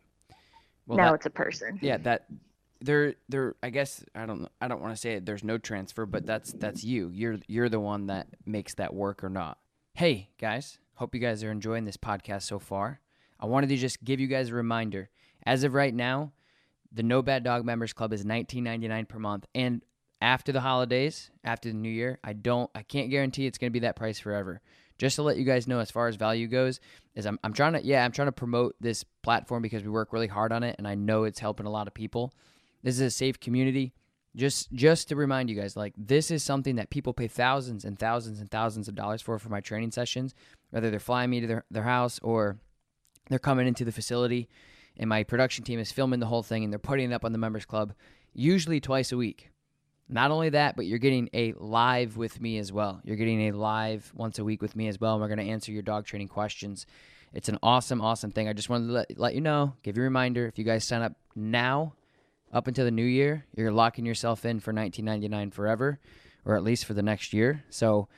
[0.87, 1.79] Well, now that- it's a person.
[1.83, 2.27] yeah, that
[2.81, 3.57] there, there.
[3.63, 4.49] I guess I don't.
[4.61, 5.27] I don't want to say it.
[5.27, 7.11] There's no transfer, but that's that's you.
[7.13, 9.59] You're you're the one that makes that work or not.
[9.95, 13.01] Hey guys, hope you guys are enjoying this podcast so far.
[13.41, 15.11] I wanted to just give you guys a reminder.
[15.45, 16.33] As of right now,
[16.93, 19.83] the No Bad Dog Members Club is $19.99 per month, and
[20.21, 23.81] after the holidays, after the new year, I don't, I can't guarantee it's to be
[23.81, 24.61] that price forever.
[24.99, 26.81] Just to let you guys know, as far as value goes,
[27.15, 30.13] is I'm, I'm trying to, yeah, I'm trying to promote this platform because we work
[30.13, 32.33] really hard on it, and I know it's helping a lot of people.
[32.83, 33.93] This is a safe community.
[34.35, 37.99] Just, just to remind you guys, like this is something that people pay thousands and
[37.99, 40.35] thousands and thousands of dollars for for my training sessions,
[40.71, 42.59] whether they're flying me to their, their house or
[43.29, 44.49] they're coming into the facility
[44.99, 47.33] and my production team is filming the whole thing and they're putting it up on
[47.33, 47.93] the members club
[48.33, 49.51] usually twice a week.
[50.09, 53.01] Not only that but you're getting a live with me as well.
[53.05, 55.53] You're getting a live once a week with me as well and we're going to
[55.53, 56.87] answer your dog training questions.
[57.33, 58.49] It's an awesome awesome thing.
[58.49, 60.85] I just wanted to let, let you know give you a reminder if you guys
[60.85, 61.95] sign up now
[62.53, 65.99] up until the new year you're locking yourself in for 1999 forever
[66.45, 67.65] or at least for the next year.
[67.69, 68.09] So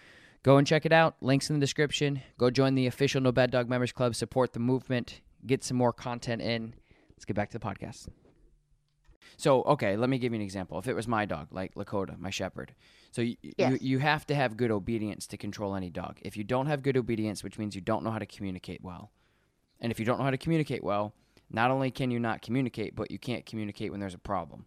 [0.42, 1.16] Go and check it out.
[1.20, 2.22] Links in the description.
[2.38, 4.14] Go join the official No Bad Dog Members Club.
[4.14, 5.20] Support the movement.
[5.46, 6.74] Get some more content in.
[7.10, 8.08] Let's get back to the podcast.
[9.36, 10.78] So okay, let me give you an example.
[10.78, 12.74] If it was my dog, like Lakota, my shepherd,
[13.12, 13.72] so you, Yes.
[13.72, 16.18] you you have to have good obedience to control any dog.
[16.22, 19.12] If you don't have good obedience, which means you don't know how to communicate well,
[19.80, 21.14] and if you don't know how to communicate well,
[21.50, 24.66] not only can you not communicate, but you can't communicate when there's a problem,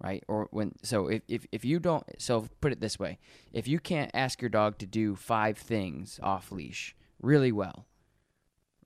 [0.00, 0.24] right?
[0.28, 3.18] Or when so if if if you don't so put it this way,
[3.52, 7.86] if you can't ask your dog to do five things off leash really well,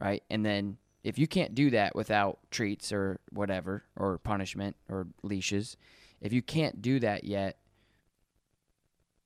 [0.00, 5.08] right, and then if you can't do that without treats or whatever or punishment or
[5.22, 5.76] leashes,
[6.20, 7.58] if you can't do that yet,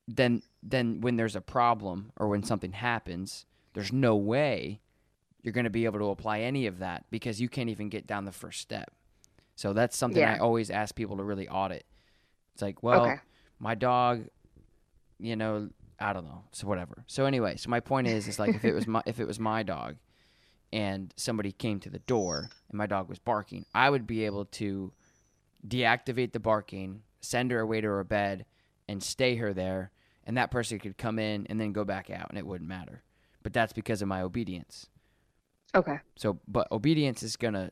[0.07, 4.81] then then when there's a problem or when something happens, there's no way
[5.43, 8.07] you're going to be able to apply any of that because you can't even get
[8.07, 8.91] down the first step.
[9.57, 11.83] So that's something I always ask people to really audit.
[12.53, 13.19] It's like, well, Okay.
[13.59, 14.27] my dog,
[15.19, 17.03] you know, I don't know, so whatever.
[17.07, 19.39] So anyway, so my point is, is like if it was my if it was
[19.39, 19.95] my dog,
[20.71, 24.45] and somebody came to the door and my dog was barking, I would be able
[24.45, 24.93] to
[25.67, 28.45] deactivate the barking, send her away to her bed,
[28.87, 29.91] and stay her there,
[30.23, 33.01] and that person could come in and then go back out, and it wouldn't matter.
[33.41, 34.87] But that's because of my obedience.
[35.73, 35.97] Okay.
[36.15, 37.71] So, but obedience is gonna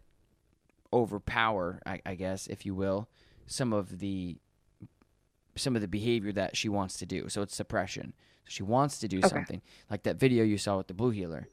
[0.96, 3.10] overpower, I, I guess, if you will,
[3.46, 4.38] some of the
[5.58, 7.30] some of the behavior that she wants to do.
[7.30, 8.14] So it's suppression.
[8.44, 9.30] So she wants to do Okay.
[9.30, 11.48] something like that video you saw with the blue heeler.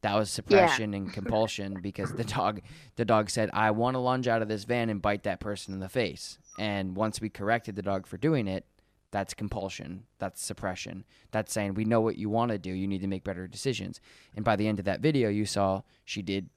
[0.00, 2.60] That was suppression and compulsion because the dog
[2.96, 5.74] the dog said, "I want to lunge out of this van and bite that person
[5.74, 8.64] in the face." And once we corrected the dog for doing it,
[9.10, 10.04] that's compulsion.
[10.18, 11.04] That's suppression.
[11.30, 12.70] That's saying, "We know what you want to do.
[12.70, 14.00] You need to make better decisions."
[14.36, 16.48] And by the end of that video, you saw she did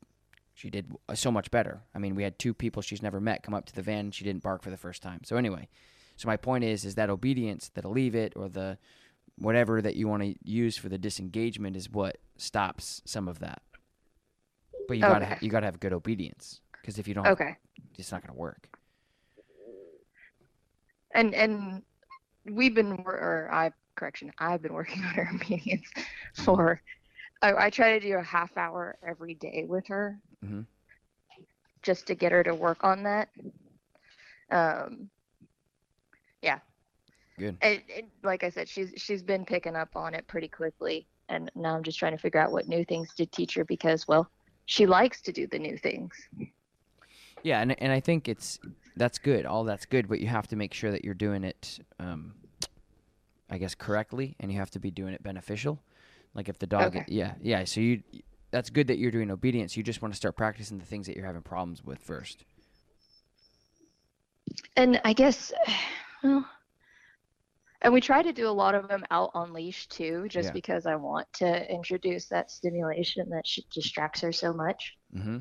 [0.57, 1.83] she did so much better.
[1.93, 4.15] I mean, we had two people she's never met come up to the van and
[4.15, 5.19] she didn't bark for the first time.
[5.23, 5.67] So anyway,
[6.15, 8.79] so my point is is that obedience, that leave it or the
[9.37, 13.61] whatever that you want to use for the disengagement is what stops some of that.
[14.87, 15.33] But you got to Okay.
[15.35, 17.55] ha- you got to have good obedience because if you don't Okay.
[17.99, 18.67] it's not going to work.
[21.13, 21.83] And and
[22.45, 25.85] we've been or I correction, I've been working on her obedience
[26.33, 26.81] for
[27.41, 30.65] I, I try to do a half hour every day with her Mhm.
[31.81, 33.29] just to get her to work on that.
[34.51, 35.09] Um
[36.41, 36.59] yeah.
[37.37, 37.57] Good.
[37.61, 41.51] And, and like I said, she's she's been picking up on it pretty quickly and
[41.55, 44.29] now I'm just trying to figure out what new things to teach her because well,
[44.65, 46.13] she likes to do the new things.
[47.43, 48.59] Yeah, and and I think it's
[48.95, 49.45] that's good.
[49.45, 52.33] All that's good, but you have to make sure that you're doing it, um,
[53.49, 55.79] I guess, correctly, and you have to be doing it beneficial.
[56.37, 57.05] Like if the dog, Okay.
[57.07, 57.65] yeah, yeah.
[57.65, 58.03] So you,
[58.51, 59.77] that's good that you're doing obedience.
[59.77, 62.45] You just want to start practicing the things that you're having problems with first.
[64.77, 65.53] And I guess,
[66.23, 66.47] well,
[67.81, 70.53] and we try to do a lot of them out on leash too, just Yeah.
[70.53, 74.95] because I want to introduce that stimulation that distracts her so much.
[75.13, 75.37] hmm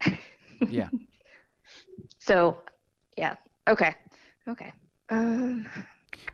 [0.68, 0.90] Yeah.
[2.18, 2.58] So,
[3.16, 3.36] yeah.
[3.68, 3.94] Okay.
[4.48, 4.72] Okay.
[5.10, 5.66] Um,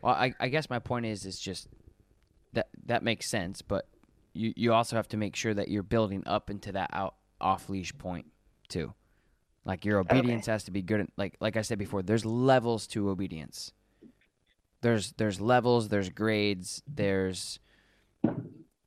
[0.01, 1.67] Well, I, I guess my point is is just
[2.85, 3.87] that makes sense, but
[4.33, 7.69] you you also have to make sure that you're building up into that out off
[7.69, 8.27] leash point
[8.67, 8.93] too.
[9.63, 11.07] Like your obedience has to be good.
[11.17, 13.71] Like like I said before, there's levels to obedience.
[14.81, 17.59] There's there's levels, there's grades, there's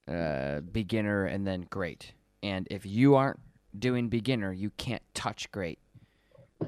[0.06, 2.12] uh, beginner, and then great.
[2.42, 3.40] And if you aren't
[3.76, 5.80] doing beginner, you can't touch great.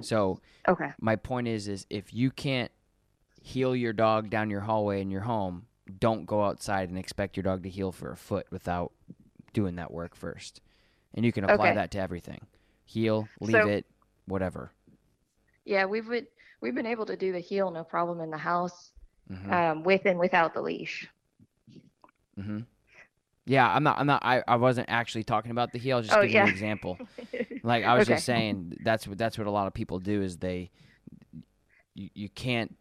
[0.01, 0.91] So okay.
[1.01, 2.73] my point is is if you can't
[3.43, 5.67] heel your dog down your hallway in your home
[5.99, 8.93] don't go outside and expect your dog to heel for a foot without
[9.53, 10.61] doing that work first.
[11.15, 11.75] And you can apply Okay.
[11.75, 12.47] that to everything.
[12.85, 13.87] Heel, leave So- it
[14.27, 14.73] whatever.
[15.65, 16.27] Yeah, we've been,
[16.61, 18.93] we've been able to do the heel no problem in the house
[19.29, 21.09] hmm um, with and without the leash.
[22.37, 22.61] hmm
[23.47, 26.07] yeah i'm not i'm not I, I wasn't actually talking about the heel i was
[26.09, 26.53] just Oh, giving you an yeah.
[26.53, 26.99] example.
[27.63, 30.39] Like i was just saying that's what that's what a lot of people do is
[30.39, 30.71] they
[31.95, 32.77] you, you can't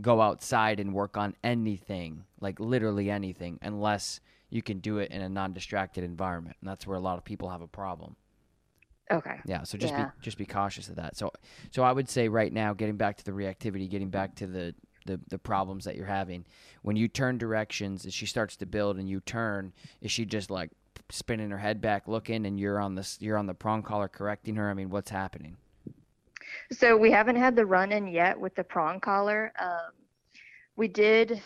[0.00, 4.20] go outside and work on anything like literally anything unless
[4.50, 7.48] you can do it in a non-distracted environment and that's where a lot of people
[7.50, 8.16] have a problem
[9.10, 9.40] Okay.
[9.46, 10.06] yeah so just Yeah.
[10.06, 11.30] be just be cautious of that so
[11.70, 14.74] so i would say right now getting back to the reactivity getting back to the
[15.06, 16.44] the, the problems that you're having
[16.82, 19.72] when you turn directions as she starts to build and you turn
[20.02, 20.70] is she just like
[21.08, 24.56] spinning her head back looking and you're on this you're on the prong collar correcting
[24.56, 25.56] her i mean what's happening
[26.72, 29.52] So we haven't had the run in yet with the prong collar.
[29.58, 29.92] Um,
[30.76, 31.42] we did,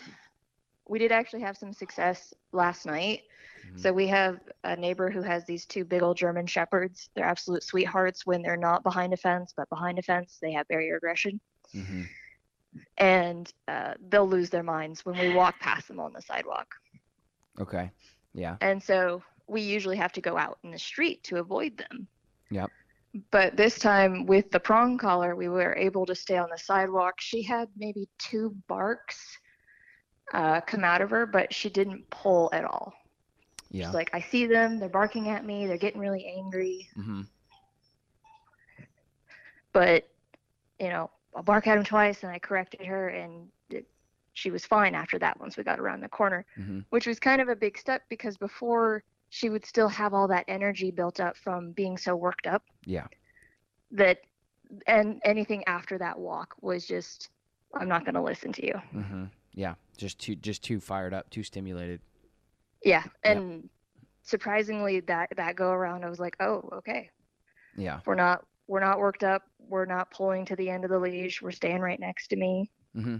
[0.87, 3.21] we did actually have some success last night.
[3.63, 3.77] Mhm.
[3.77, 7.09] So we have a neighbor who has these two big old German shepherds.
[7.15, 10.67] They're absolute sweethearts when they're not behind a fence, but behind a fence they have
[10.67, 11.39] barrier aggression,
[11.73, 12.03] hmm
[12.97, 16.67] and uh, they'll lose their minds when we walk past them on the sidewalk.
[17.59, 17.91] okay
[18.33, 22.07] yeah And so we usually have to go out in the street to avoid them.
[22.51, 22.71] Yep.
[23.31, 27.15] but this time with the prong collar, we were able to stay on the sidewalk.
[27.19, 29.37] She had maybe two barks
[30.33, 32.93] uh, come out of her, but she didn't pull at all.
[33.71, 33.85] Yeah.
[33.87, 34.79] She's like, I see them.
[34.79, 35.65] They're barking at me.
[35.67, 36.87] They're getting really angry.
[36.97, 37.21] mm-hmm.
[39.71, 40.07] But,
[40.79, 43.87] you know, I'll bark at him twice and I corrected her and it,
[44.33, 46.79] she was fine after that once we got around the corner, Mm-hmm.
[46.89, 50.45] which was kind of a big step because before she would still have all that
[50.47, 53.07] energy built up from being so worked up Yeah.
[53.91, 54.19] that
[54.87, 57.29] and anything after that walk was just
[57.75, 58.73] I'm not going to listen to you.
[58.95, 59.23] Mm-hmm.
[59.53, 59.75] Yeah.
[59.97, 62.01] Just too just too fired up, too stimulated.
[62.83, 63.37] Yeah, Yep.
[63.37, 63.69] and
[64.23, 67.09] surprisingly that that go around I was like, "Oh, okay.
[67.77, 67.99] Yeah.
[68.05, 69.43] We're not we're not worked up.
[69.59, 71.41] We're not pulling to the end of the leash.
[71.41, 73.17] We're staying right next to me." Mm-hmm.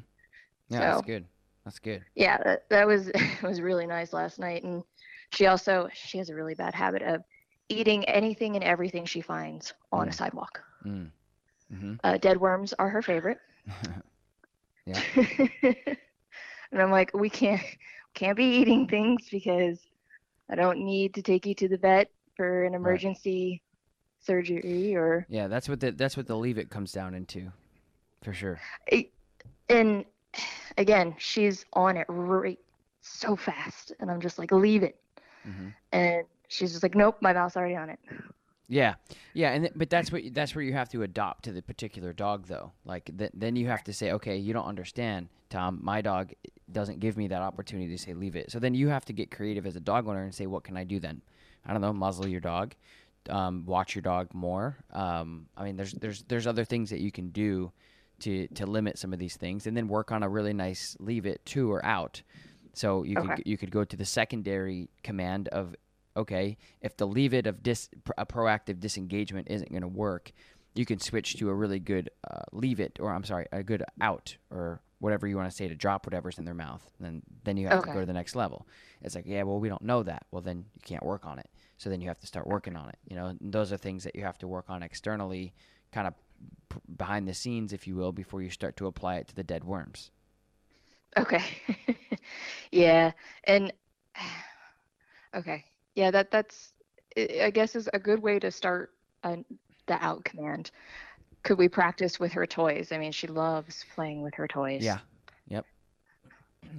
[0.69, 1.25] Yeah, that's good.
[1.65, 2.03] That's good.
[2.15, 3.11] Yeah, that, that was
[3.43, 4.83] was really nice last night and
[5.31, 7.23] she also she has a really bad habit of
[7.69, 10.15] eating anything and everything she finds on a Mm.
[10.15, 10.61] sidewalk.
[10.85, 11.09] Mm.
[11.73, 11.93] Mm-hmm.
[12.03, 13.37] Uh, dead worms are her favorite.
[14.85, 15.01] Yeah.
[16.73, 17.61] and I'm like, we can't
[18.13, 19.79] can't be eating things because
[20.49, 23.61] I don't need to take you to the vet for an emergency
[24.19, 27.51] surgery or yeah, that's what the that's what the leave it comes down into.
[28.23, 28.59] For sure.
[29.69, 30.05] and
[30.77, 32.59] again, she's on it right
[33.01, 34.97] so fast and I'm just like, leave it.
[35.47, 35.67] Mm-hmm.
[35.91, 37.99] And she's just like, nope, my mouth's already on it.
[38.73, 38.95] Yeah,
[39.33, 42.11] yeah, and th- but that's what that's where you have to adopt to the particular
[42.11, 42.71] dog, though.
[42.85, 45.79] Like th- then you have to say, okay, you don't understand, Tom.
[45.83, 46.33] My dog
[46.71, 48.51] doesn't give me that opportunity to say leave it.
[48.51, 50.75] So then you have to get creative as a dog owner and say, what can
[50.75, 51.21] I do then?
[51.65, 52.73] I don't know, muzzle your dog,
[53.29, 54.77] um, watch your dog more.
[54.91, 57.71] Um, I mean, there's there's there's other things that you can do
[58.21, 61.25] to to limit some of these things, and then work on a really nice leave
[61.27, 62.21] it to or out.
[62.73, 63.35] So you Okay.
[63.35, 65.75] could you could go to the secondary command of
[66.15, 70.31] okay, if the leave it of dis, a proactive disengagement isn't going to work,
[70.75, 73.83] you can switch to a really good uh, leave it, or I'm sorry, a good
[74.01, 76.89] out, or whatever you want to say to drop whatever's in their mouth.
[76.97, 78.67] And then then you have to go to the next level.
[79.01, 80.25] It's like, yeah, well, we don't know that.
[80.31, 81.49] Well, then you can't work on it.
[81.77, 82.97] So then you have to start working on it.
[83.09, 85.53] You know, and those are things that you have to work on externally,
[85.91, 86.13] kind of
[86.69, 89.43] p- behind the scenes, if you will, before you start to apply it to the
[89.43, 90.11] dead worms.
[91.17, 91.43] Okay.
[92.71, 93.11] yeah,
[93.43, 93.73] and
[95.35, 95.65] okay.
[95.95, 96.73] Yeah, that that's
[97.17, 98.91] I guess is a good way to start
[99.23, 99.37] uh,
[99.87, 100.71] the out command.
[101.43, 102.91] Could we practice with her toys?
[102.91, 104.81] I mean, she loves playing with her toys.
[104.83, 104.99] Yeah.
[105.47, 105.65] Yep.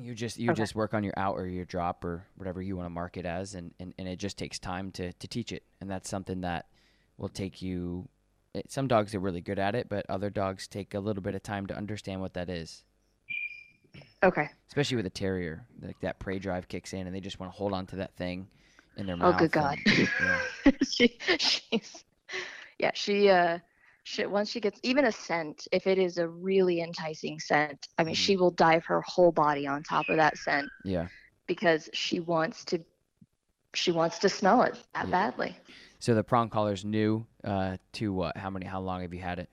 [0.01, 0.63] You just you Okay.
[0.63, 3.27] just work on your out or your drop or whatever you want to mark it
[3.27, 5.63] as and, and, and it just takes time to, to teach it.
[5.81, 6.67] And that's something that
[7.19, 8.09] will take you
[8.55, 11.35] it, some dogs are really good at it, but other dogs take a little bit
[11.35, 12.85] of time to understand what that is.
[14.23, 14.49] Okay.
[14.69, 15.67] Especially with a terrier.
[15.83, 18.17] Like that prey drive kicks in and they just want to hold on to that
[18.17, 18.49] thing
[18.97, 19.39] in their Oh, mouth.
[19.39, 19.79] good God.
[19.87, 20.09] and-
[20.67, 20.73] yeah.
[20.83, 22.05] she she's
[22.79, 23.59] yeah she uh
[24.05, 28.05] she once she gets even a scent if it is a really enticing scent i
[28.05, 28.19] mean Mhm.
[28.19, 31.09] she will dive her whole body on top of that scent Yeah.
[31.47, 32.83] because she wants to
[33.75, 35.11] she wants to smell it that Yeah.
[35.11, 35.57] badly
[35.99, 38.37] So the prong collar's new uh, to what?
[38.37, 38.67] How many?
[38.67, 39.49] How long have you had it?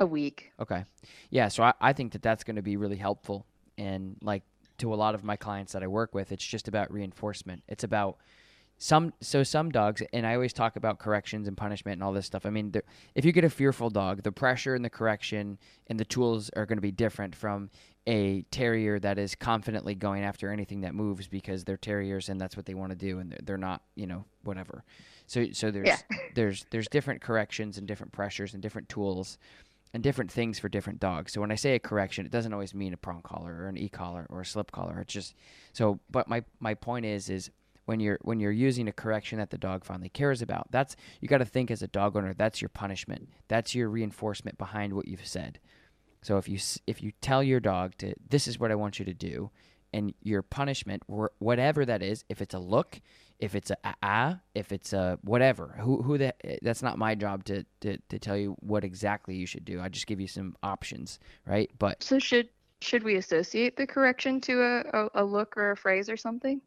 [0.00, 0.84] a week Okay.
[1.30, 3.46] Yeah, so I, I think that that's going to be really helpful.
[3.78, 4.42] And like
[4.78, 7.62] to a lot of my clients that I work with, it's just about reinforcement.
[7.68, 8.18] It's about
[8.82, 12.26] some, so some dogs, and I always talk about corrections and punishment and all this
[12.26, 12.44] stuff.
[12.44, 12.74] I mean,
[13.14, 16.66] if you get a fearful dog, the pressure and the correction and the tools are
[16.66, 17.70] going to be different from
[18.08, 22.56] a terrier that is confidently going after anything that moves because they're terriers and that's
[22.56, 24.82] what they want to do and they're, they're not, you know, whatever.
[25.28, 25.98] So, so there's, Yeah.
[26.34, 29.38] there's, there's different corrections and different pressures and different tools
[29.94, 31.32] and different things for different dogs.
[31.32, 33.76] So when I say a correction, it doesn't always mean a prong collar or an
[33.76, 34.98] e collar or a slip collar.
[34.98, 35.34] It's just
[35.72, 36.00] so.
[36.10, 37.50] But my my point is is
[37.84, 41.28] when you're when you're using a correction that the dog finally cares about, that's you
[41.28, 42.34] got to think as a dog owner.
[42.34, 43.28] That's your punishment.
[43.48, 45.58] That's your reinforcement behind what you've said.
[46.22, 49.04] So if you if you tell your dog to this is what I want you
[49.04, 49.50] to do,
[49.92, 51.02] and your punishment,
[51.38, 53.00] whatever that is, if it's a look,
[53.38, 57.44] if it's a ah, if it's a whatever, who who that that's not my job
[57.44, 59.80] to, to to tell you what exactly you should do.
[59.80, 61.70] I just give you some options, right?
[61.78, 62.48] But so should
[62.80, 66.60] should we associate the correction to a, a, a look or a phrase or something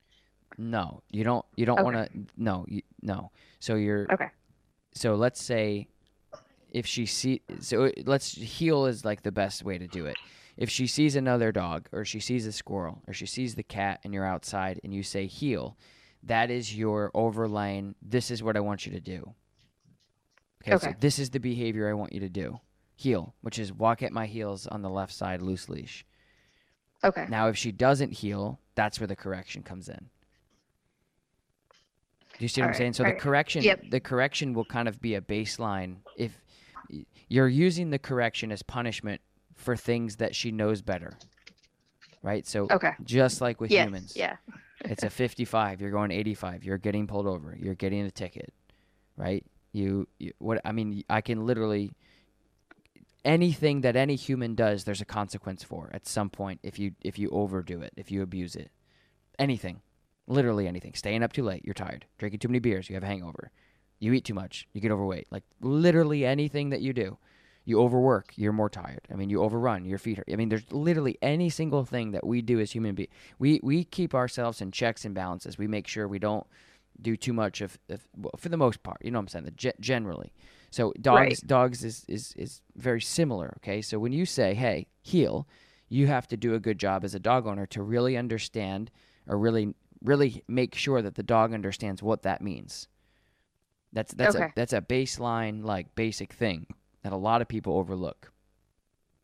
[0.57, 1.83] no, you don't you don't Okay.
[1.83, 3.31] want to no you, no.
[3.59, 4.29] So you're okay.
[4.93, 5.87] So let's say
[6.71, 10.17] if she see so let's heel is like the best way to do it.
[10.57, 13.99] If she sees another dog or she sees a squirrel or she sees the cat
[14.03, 15.77] and you're outside and you say heel
[16.23, 19.33] that is your overline this is what i want you to do.
[20.67, 22.59] Okay, so this is the behavior i want you to do.
[22.95, 26.05] Heel which is walk at my heels on the left side loose leash.
[27.03, 27.25] Okay.
[27.29, 30.09] Now if she doesn't heel that's where the correction comes in
[32.37, 32.93] Do you see what I'm Alright, saying?
[32.93, 33.81] So the correction, Yep.
[33.89, 35.97] the correction will kind of be a baseline.
[36.15, 36.41] If
[37.29, 39.21] you're using the correction as punishment
[39.55, 41.17] for things that she knows better,
[42.21, 42.45] right?
[42.45, 42.91] So Okay.
[43.03, 43.85] just like with Yes.
[43.85, 44.37] humans, Yeah.
[44.83, 45.79] it's a 55.
[45.81, 46.63] You're going 85.
[46.63, 47.55] You're getting pulled over.
[47.57, 48.53] You're getting a ticket,
[49.15, 49.45] right?
[49.71, 50.61] You, you what?
[50.65, 51.93] I mean, I can literally
[53.23, 57.17] anything that any human does, there's a consequence for at some point if you if
[57.17, 58.71] you overdo it, if you abuse it.
[59.39, 59.81] Anything,
[60.27, 60.93] literally anything.
[60.93, 62.05] Staying up too late, you're tired.
[62.17, 63.51] Drinking too many beers, you have a hangover.
[63.99, 65.27] You eat too much, you get overweight.
[65.31, 67.17] Like literally anything that you do.
[67.67, 69.07] You overwork, you're more tired.
[69.11, 70.29] I mean, you overrun, your feet hurt.
[70.31, 73.09] I mean, there's literally any single thing that we do as human beings.
[73.39, 75.57] We we keep ourselves in checks and balances.
[75.57, 76.45] We make sure we don't
[77.01, 77.79] do too much of,
[78.15, 78.99] well, for the most part.
[79.03, 79.45] You know what I'm saying?
[79.45, 80.31] The ge- generally.
[80.69, 81.39] So dogs Right.
[81.47, 83.55] dogs is, is is very similar.
[83.57, 85.47] Okay, so when you say, "Hey, heel,"
[85.89, 88.91] you have to do a good job as a dog owner to really understand
[89.27, 89.73] or really
[90.03, 92.87] really make sure that the dog understands what that means.
[93.93, 96.67] That's that's a that's a baseline like basic thing
[97.03, 98.31] that a lot of people overlook.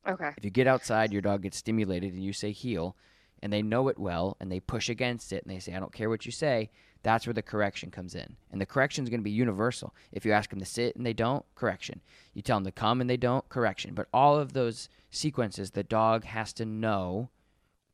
[0.07, 0.31] Okay.
[0.37, 2.95] If you get outside, your dog gets stimulated, and you say heel,
[3.41, 5.93] and they know it well, and they push against it, and they say, I don't
[5.93, 6.71] care what you say,
[7.03, 8.35] that's where the correction comes in.
[8.51, 9.95] And the correction is going to be universal.
[10.11, 12.01] If you ask them to sit and they don't, correction.
[12.33, 13.93] You tell them to come and they don't, correction.
[13.93, 17.29] But all of those sequences, the dog has to know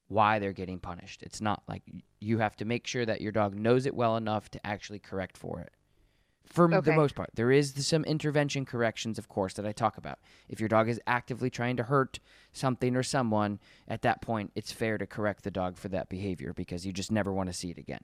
[0.08, 1.24] why they're getting punished.
[1.24, 1.84] It's not like
[2.20, 5.38] you have to make sure that your dog knows it well enough to actually correct
[5.38, 5.72] for it.
[6.46, 10.20] For the most part, there is some intervention corrections, of course, that I talk about.
[10.48, 12.20] If your dog is actively trying to hurt
[12.54, 16.54] something or someone, at that point, it's fair to correct the dog for that behavior
[16.54, 18.00] because you just never want to see it again.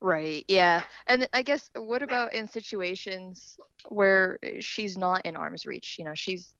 [0.00, 0.44] Right.
[0.48, 0.82] Yeah.
[1.06, 5.96] And I guess what about in situations where eh, she's not in arm's reach?
[5.98, 6.54] You know, she's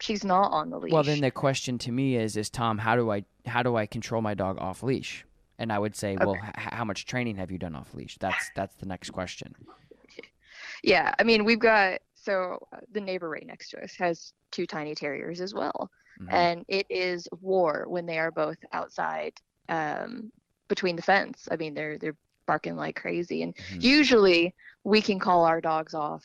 [0.00, 0.92] she's not on the leash.
[0.92, 3.86] Well, then the question to me is, is Tom, how do I how do I
[3.86, 5.24] control my dog off leash?
[5.58, 8.16] And I would say, well, h- how much training have you done off leash?
[8.18, 9.54] That's that's the next question.
[10.82, 14.66] Yeah, I mean, we've got so uh, the neighbor right next to us has two
[14.66, 15.90] tiny terriers as well,
[16.20, 16.32] Mhm.
[16.32, 19.32] and it is war when they are both outside
[19.68, 20.30] um,
[20.68, 21.48] between the fence.
[21.50, 23.82] I mean, they're they're barking like crazy, and Mhm.
[23.82, 26.24] usually we can call our dogs off.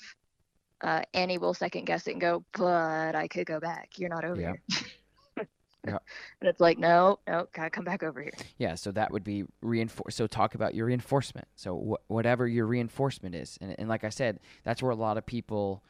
[0.83, 3.91] Uh, Annie will second guess it and go, but I could go back.
[3.97, 4.53] You're not over Yeah.
[4.67, 5.47] here.
[5.85, 5.97] Yeah.
[6.39, 8.31] And it's like, no, no, gotta come back over here.
[8.57, 10.15] Yeah, so that would be reinforce.
[10.15, 11.45] So talk about your reinforcement.
[11.57, 15.17] So wh- whatever your reinforcement is, and, and like I said, that's where a lot
[15.17, 15.83] of people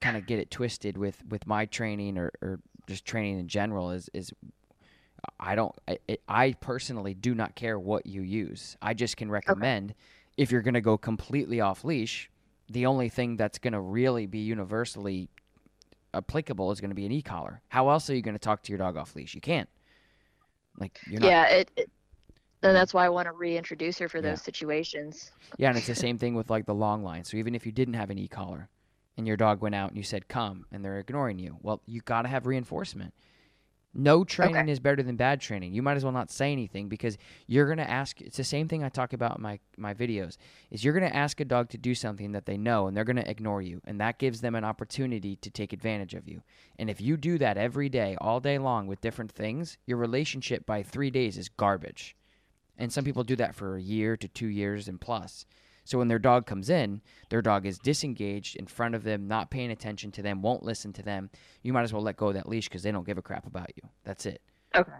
[0.00, 2.58] kind of get it twisted with with my training or, or
[2.88, 3.92] just training in general.
[3.92, 4.32] Is is
[5.38, 5.98] I don't I,
[6.28, 8.76] I personally do not care what you use.
[8.82, 9.94] I just can recommend
[10.36, 12.28] if you're going to go completely off leash,
[12.68, 15.28] the only thing that's going to really be universally
[16.12, 17.60] applicable is going to be an e-collar.
[17.68, 19.34] How else are you going to talk to your dog off leash?
[19.34, 19.68] You can't.
[20.78, 21.90] Like you're not yeah, it, it.
[22.60, 24.30] Then that's why I want to reintroduce her for Yeah.
[24.30, 25.30] those situations.
[25.58, 27.24] Yeah, and it's the same thing with like the long line.
[27.24, 28.68] So even if you didn't have an e-collar
[29.16, 32.00] and your dog went out and you said come and they're ignoring you, well, you
[32.00, 33.14] got to have reinforcement.
[33.96, 35.72] No training is better than bad training.
[35.72, 37.16] You might as well not say anything because
[37.46, 40.36] you're going to ask it's the same thing I talk about in my my videos.
[40.70, 43.04] Is you're going to ask a dog to do something that they know and they're
[43.04, 46.42] going to ignore you and that gives them an opportunity to take advantage of you.
[46.78, 50.66] And if you do that every day all day long with different things, your relationship
[50.66, 52.16] by 3 days is garbage.
[52.76, 55.46] And some people do that for a year to 2 years and plus.
[55.84, 59.50] So when their dog comes in, their dog is disengaged in front of them, not
[59.50, 61.30] paying attention to them, won't listen to them.
[61.62, 63.46] You might as well let go of that leash because they don't give a crap
[63.46, 63.88] about you.
[64.04, 64.40] That's it.
[64.74, 64.92] Okay.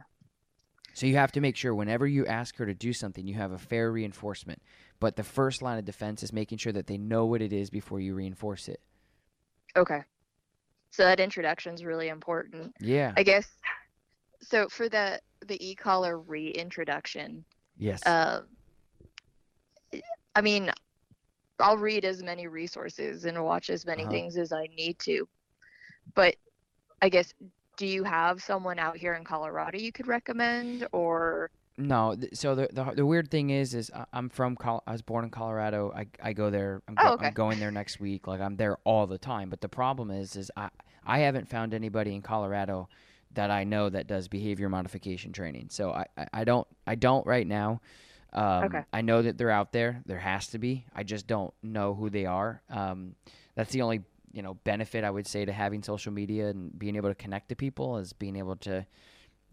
[0.92, 3.50] So you have to make sure whenever you ask her to do something, you have
[3.50, 4.62] a fair reinforcement.
[5.00, 7.68] But the first line of defense is making sure that they know what it is
[7.68, 8.80] before you reinforce it.
[9.76, 10.02] Okay.
[10.90, 12.74] So that introduction is really important.
[12.78, 13.12] Yeah.
[13.16, 13.48] I guess.
[14.42, 17.44] So for the the e-collar reintroduction,
[17.76, 18.06] yes.
[18.06, 18.44] um,
[20.34, 20.70] I mean,
[21.60, 24.10] I'll read as many resources and watch as many Uh-huh.
[24.12, 25.28] things as I need to,
[26.14, 26.36] but
[27.02, 27.32] I guess
[27.76, 32.54] do you have someone out here in Colorado you could recommend or No, th- so
[32.54, 35.30] the, the the weird thing is, is I- I'm from Col- I was born in
[35.30, 35.92] Colorado.
[35.94, 36.82] I, I go there.
[36.86, 37.26] I'm, Oh, okay.
[37.26, 38.26] I'm going there next week.
[38.28, 39.50] Like I'm there all the time.
[39.50, 40.70] But the problem is, is I
[41.04, 42.88] I haven't found anybody in Colorado
[43.32, 45.66] that I know that does behavior modification training.
[45.70, 47.80] So I, I, I don't I don't right now.
[48.34, 48.82] Um, Okay.
[48.92, 50.02] I know that they're out there.
[50.06, 50.86] There has to be.
[50.94, 52.62] I just don't know who they are.
[52.68, 53.14] Um,
[53.54, 56.96] that's the only you know benefit I would say to having social media and being
[56.96, 58.84] able to connect to people is being able to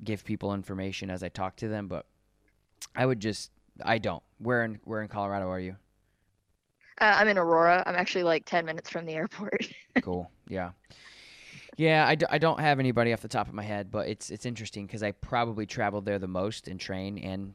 [0.03, 1.87] give people information as I talk to them.
[1.87, 2.05] But
[2.95, 3.51] I would just
[3.83, 4.23] I don't.
[4.39, 5.75] Where in where in Colorado are you?
[6.99, 7.83] uh, I'm in Aurora.
[7.85, 9.67] I'm actually like 10 minutes from the airport.
[10.01, 10.29] Cool.
[10.47, 10.71] Yeah.
[11.77, 14.29] Yeah, I, d- I don't have anybody off the top of my head, but it's
[14.29, 17.53] it's interesting because I probably travel there the most and train and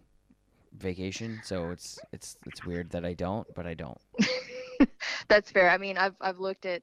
[0.79, 3.99] vacation, so it's it's it's weird that I don't, but I don't.
[5.29, 5.71] That's fair.
[5.71, 6.83] I mean, I've I've looked at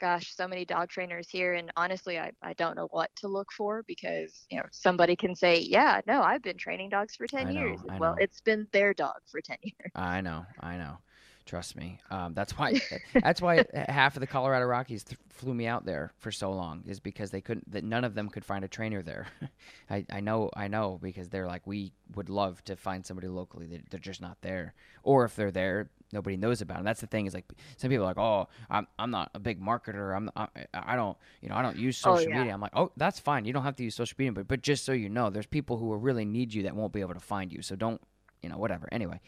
[0.00, 3.52] gosh, so many dog trainers here and honestly I, I don't know what to look
[3.56, 7.48] for because, you know, somebody can say, Yeah, no, I've been training dogs for ten
[7.48, 7.80] know, years.
[7.88, 8.18] I Well, know.
[8.18, 9.92] it's been their dog for ten years.
[9.94, 10.98] I know, I know.
[11.46, 12.00] Trust me.
[12.10, 12.80] Um, that's why.
[13.22, 16.82] that's why half of the Colorado Rockies th- flew me out there for so long
[16.86, 17.70] is because they couldn't.
[17.70, 19.26] That none of them could find a trainer there.
[19.90, 23.66] I, I know, I know, because they're like, we would love to find somebody locally.
[23.66, 24.72] They, they're just not there,
[25.02, 26.84] or if they're there, nobody knows about them.
[26.84, 27.44] That's the thing is like
[27.76, 30.16] some people are like, oh, I'm I'm not a big marketer.
[30.16, 32.38] I'm I, I don't you know I don't use Oh, social yeah.
[32.38, 32.54] media.
[32.54, 33.44] I'm like, oh, that's fine.
[33.44, 35.76] You don't have to use social media, but but just so you know, there's people
[35.76, 37.60] who will really need you that won't be able to find you.
[37.60, 38.00] So don't
[38.42, 38.88] you know whatever.
[38.92, 39.20] Anyway,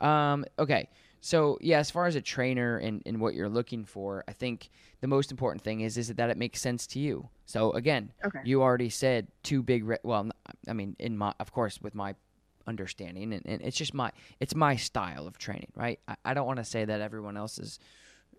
[0.00, 0.88] um, okay.
[1.26, 4.70] So yeah, as far as a trainer and, and what you're looking for, I think
[5.00, 7.28] the most important thing is is that it makes sense to you.
[7.46, 8.38] So again, Okay.
[8.44, 9.82] you already said two big.
[9.84, 10.30] Re- well,
[10.68, 12.14] I mean, in my of course with my
[12.68, 15.98] understanding, and, and it's just my it's my style of training, right?
[16.06, 17.80] I, I don't want to say that everyone else is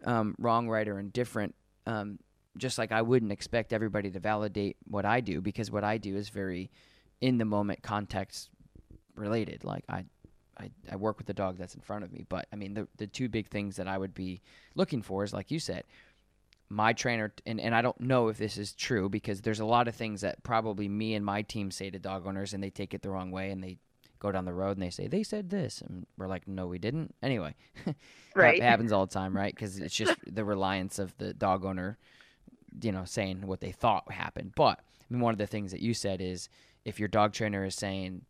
[0.06, 1.56] um, wrong, right, or indifferent.
[1.88, 2.20] Um,
[2.58, 6.16] just like I wouldn't expect everybody to validate what I do because what I do
[6.16, 6.72] is very
[7.20, 8.50] in the moment context
[9.18, 9.66] related.
[9.66, 10.06] Like I,
[10.60, 12.26] I, I work with the dog that's in front of me.
[12.28, 14.42] But I mean, the the two big things that I would be
[14.76, 15.84] looking for is like you said,
[16.70, 19.88] my trainer, and, and I don't know if this is true because there's a lot
[19.88, 22.94] of things that probably me and my team say to dog owners and they take
[22.94, 23.78] it the wrong way and they
[24.20, 26.80] go down the road and they say they said this and we're like no we
[26.80, 27.54] didn't anyway
[28.36, 28.62] Right.
[28.62, 32.00] happens all the time right because it's just the reliance of the dog owner
[32.82, 35.82] you know saying what they thought happened but i mean one of the things that
[35.82, 36.50] you said is
[36.84, 38.24] if your dog trainer is saying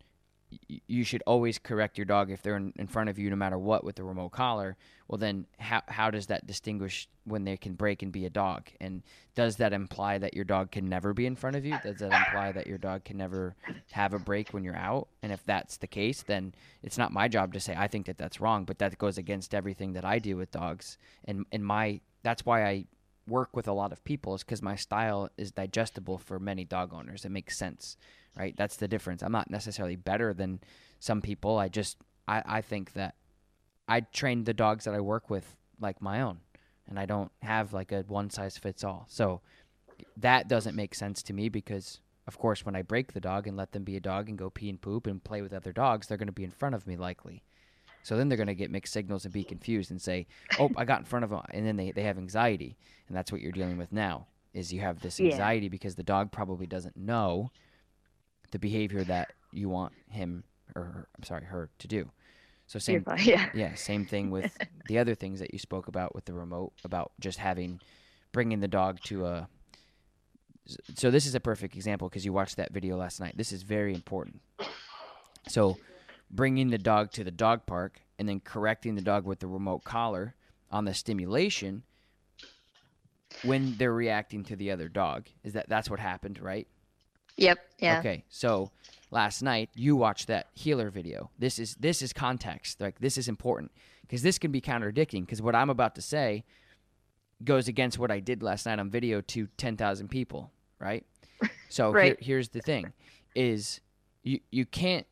[0.87, 3.57] you should always correct your dog if they're in, in front of you no matter
[3.57, 4.77] what with the remote collar.
[5.07, 8.69] Well then how, how does that distinguish when they can break and be a dog?
[8.79, 9.03] And
[9.35, 11.77] does that imply that your dog can never be in front of you?
[11.83, 13.55] Does that imply that your dog can never
[13.91, 15.09] have a break when you're out?
[15.21, 18.17] And if that's the case then it's not my job to say i think that
[18.17, 20.97] that's wrong but that goes against everything that i do with dogs.
[21.25, 22.85] And and my that's why i
[23.27, 26.93] work with a lot of people is because my style is digestible for many dog
[26.93, 27.25] owners.
[27.25, 27.97] It makes sense
[28.37, 28.55] right?
[28.55, 29.21] That's the difference.
[29.23, 30.59] I'm not necessarily better than
[30.99, 31.57] some people.
[31.57, 33.15] I just i, I think that
[33.87, 36.39] i train the dogs that i work with like my own
[36.87, 39.05] and i don't have like a one size fits all.
[39.09, 39.41] So
[40.17, 43.55] that doesn't make sense to me because of course when i break the dog and
[43.55, 46.07] let them be a dog and go pee and poop and play with other dogs
[46.07, 47.43] they're going to be in front of me likely.
[48.03, 50.27] So then they're going to get mixed signals and be confused and say
[50.57, 52.77] oh i got in front of them and then they, they have anxiety.
[53.07, 55.31] And that's what you're dealing with now is you have this Yeah.
[55.31, 57.51] anxiety because the dog probably doesn't know
[58.51, 60.43] the behavior that you want him
[60.75, 62.09] or her, i'm sorry her to do
[62.67, 63.19] so same fine.
[63.23, 63.49] Yeah.
[63.53, 64.55] yeah, same thing with
[64.87, 67.79] the other things that you spoke about with the remote about just having
[68.33, 69.47] bringing the dog to a
[70.95, 73.37] so this is a perfect example because you watched that video last night.
[73.37, 74.41] This is very important.
[75.47, 75.77] So
[76.29, 79.85] bringing the dog to the dog park and then correcting the dog with the remote
[79.85, 80.35] collar
[80.69, 81.83] on the stimulation
[83.43, 85.27] when they're reacting to the other dog.
[85.45, 86.67] Is that that's what happened, right?
[87.37, 87.59] Yep.
[87.79, 87.99] Yeah.
[87.99, 88.71] Okay, so
[89.11, 91.29] last night you watched that heeler video.
[91.37, 92.81] This is this is context.
[92.81, 93.71] Like this is important
[94.01, 95.23] because this can be contradicting.
[95.23, 96.43] Because what I'm about to say
[97.43, 100.51] goes against what I did last night on video to ten thousand people.
[100.79, 101.05] Right.
[101.69, 102.93] So here- here's the thing:
[103.35, 103.81] is
[104.23, 105.05] you you can't.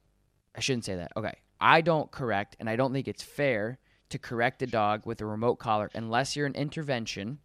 [0.56, 1.12] I shouldn't say that.
[1.18, 3.78] Okay, I don't correct, and I don't think it's fair
[4.10, 7.40] to correct a dog with a remote collar unless you're an intervention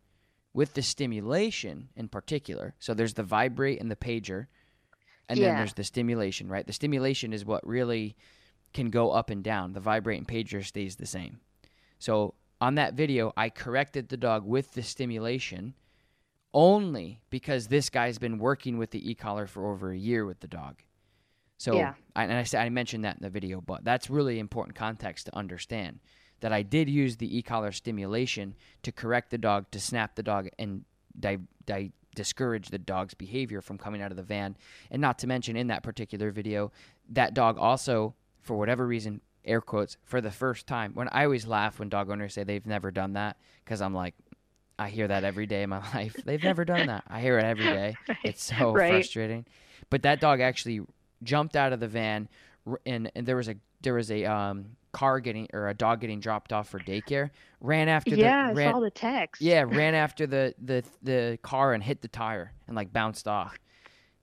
[0.54, 2.74] with the stimulation in particular.
[2.78, 4.46] So there's the vibrate and the pager,
[5.30, 6.66] and then there's the stimulation, right?
[6.66, 8.16] The stimulation is what really
[8.72, 9.72] can go up and down.
[9.72, 11.40] The vibrate and pager stays the same.
[11.98, 15.74] So on that video, I corrected the dog with the stimulation
[16.52, 20.48] only because this guy's been working with the e-collar for over a year with the
[20.48, 20.82] dog.
[21.58, 21.94] So, Yeah.
[22.16, 25.26] I, and I, said- I mentioned that in the video, but that's really important context
[25.26, 26.00] to understand
[26.40, 30.48] that I did use the e-collar stimulation to correct the dog, to snap the dog,
[30.58, 30.84] and
[31.18, 34.56] di- di- discourage the dog's behavior from coming out of the van.
[34.90, 36.72] And not to mention, in that particular video,
[37.10, 41.46] that dog also, for whatever reason, air quotes, for the first time, when I always
[41.46, 44.14] laugh when dog owners say they've never done that, because I'm like,
[44.78, 46.16] I hear that every day in my life.
[46.24, 47.04] They've never done that.
[47.08, 47.98] I hear it every day.
[48.24, 48.88] It's so Right.
[48.88, 49.46] frustrating.
[49.88, 50.80] But that dog actually
[51.22, 52.28] jumped out of the van,
[52.86, 56.20] and, and there was a there was a um, car getting or a dog getting
[56.20, 57.30] dropped off for daycare.
[57.60, 59.40] Ran after Yeah, the I ran, saw the text.
[59.42, 63.58] yeah ran after the, the the car and hit the tire and like bounced off.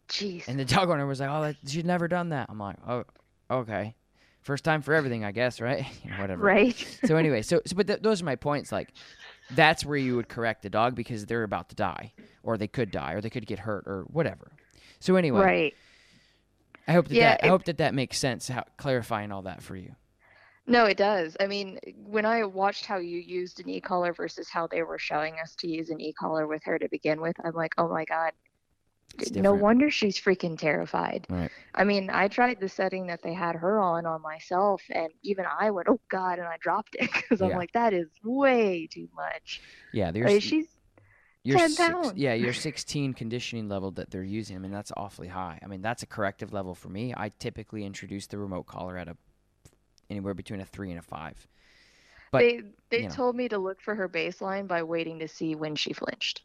[0.09, 0.47] Jeez.
[0.47, 3.03] And the dog owner was like, "Oh, that, she'd never done that." I'm like, "Oh,
[3.51, 3.95] okay,
[4.41, 5.85] first time for everything, I guess, right?
[6.17, 6.99] Whatever." right.
[7.05, 8.71] so anyway, so, so but th- those are my points.
[8.71, 8.93] Like,
[9.51, 12.13] that's where you would correct the dog because they're about to die,
[12.43, 14.51] or they could die, or they could get hurt, or whatever.
[14.99, 15.73] So anyway, Right.
[16.87, 18.47] I hope that, Yeah, that I hope that that makes sense.
[18.47, 19.93] How clarifying all that for you.
[20.67, 21.37] No, it does.
[21.39, 25.35] I mean, when I watched how you used an e-collar versus how they were showing
[25.41, 28.33] us to use an e-collar with her to begin with, I'm like, oh my God,
[29.33, 31.25] no wonder she's freaking terrified.
[31.29, 31.49] Right.
[31.73, 35.45] I mean, I tried the setting that they had her on on myself, and even
[35.59, 39.07] I went, oh God, and I dropped it because I'm like, that is way too
[39.15, 39.61] much.
[39.93, 40.67] Yeah, there's she's
[41.43, 42.13] your 10 six- pounds.
[42.17, 44.57] yeah, your 16 conditioning level that they're using.
[44.57, 45.59] I mean, that's awfully high.
[45.63, 47.13] I mean, that's a corrective level for me.
[47.15, 49.15] I typically introduce the remote collar at a
[50.09, 51.47] anywhere between a three and a five.
[52.31, 53.15] But they they you know.
[53.15, 56.41] told me to look for her baseline by waiting to see when she flinched.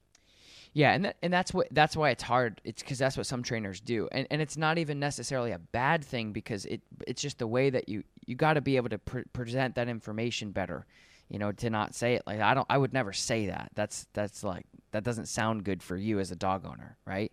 [0.75, 2.61] Yeah, and that, and that's what that's why it's hard.
[2.65, 6.05] It's because that's what some trainers do, and and it's not even necessarily a bad
[6.05, 8.99] thing because it it's just the way that you you got to be able to
[8.99, 10.87] pre- present that information better.
[11.29, 12.67] You know, to not say it like I don't.
[12.71, 13.71] I would never say that.
[13.75, 17.33] That's that's like that doesn't sound good for you as a dog owner, right?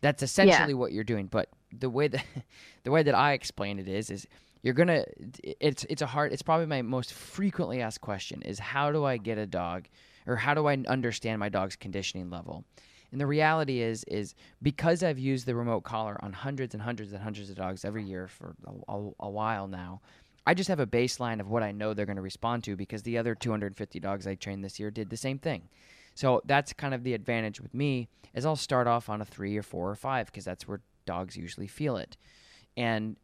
[0.00, 1.26] That's essentially what you're doing.
[1.26, 2.24] But the way that
[2.82, 4.26] the way that I explain it is is
[4.62, 5.04] you're gonna
[5.42, 9.16] it's it's a hard it's probably my most frequently asked question is how do I
[9.16, 9.88] get a dog
[10.26, 12.64] or how do I understand my dog's conditioning level?
[13.12, 17.12] And the reality is, is because I've used the remote collar on hundreds and hundreds
[17.12, 20.00] and hundreds of dogs every year for a, a, a while now,
[20.46, 23.02] I just have a baseline of what I know they're going to respond to because
[23.02, 25.68] the other 250 dogs I trained this year did the same thing.
[26.14, 29.56] So that's kind of the advantage with me is I'll start off on a three
[29.56, 32.16] or four or five because that's where dogs usually feel it.
[32.80, 33.16] And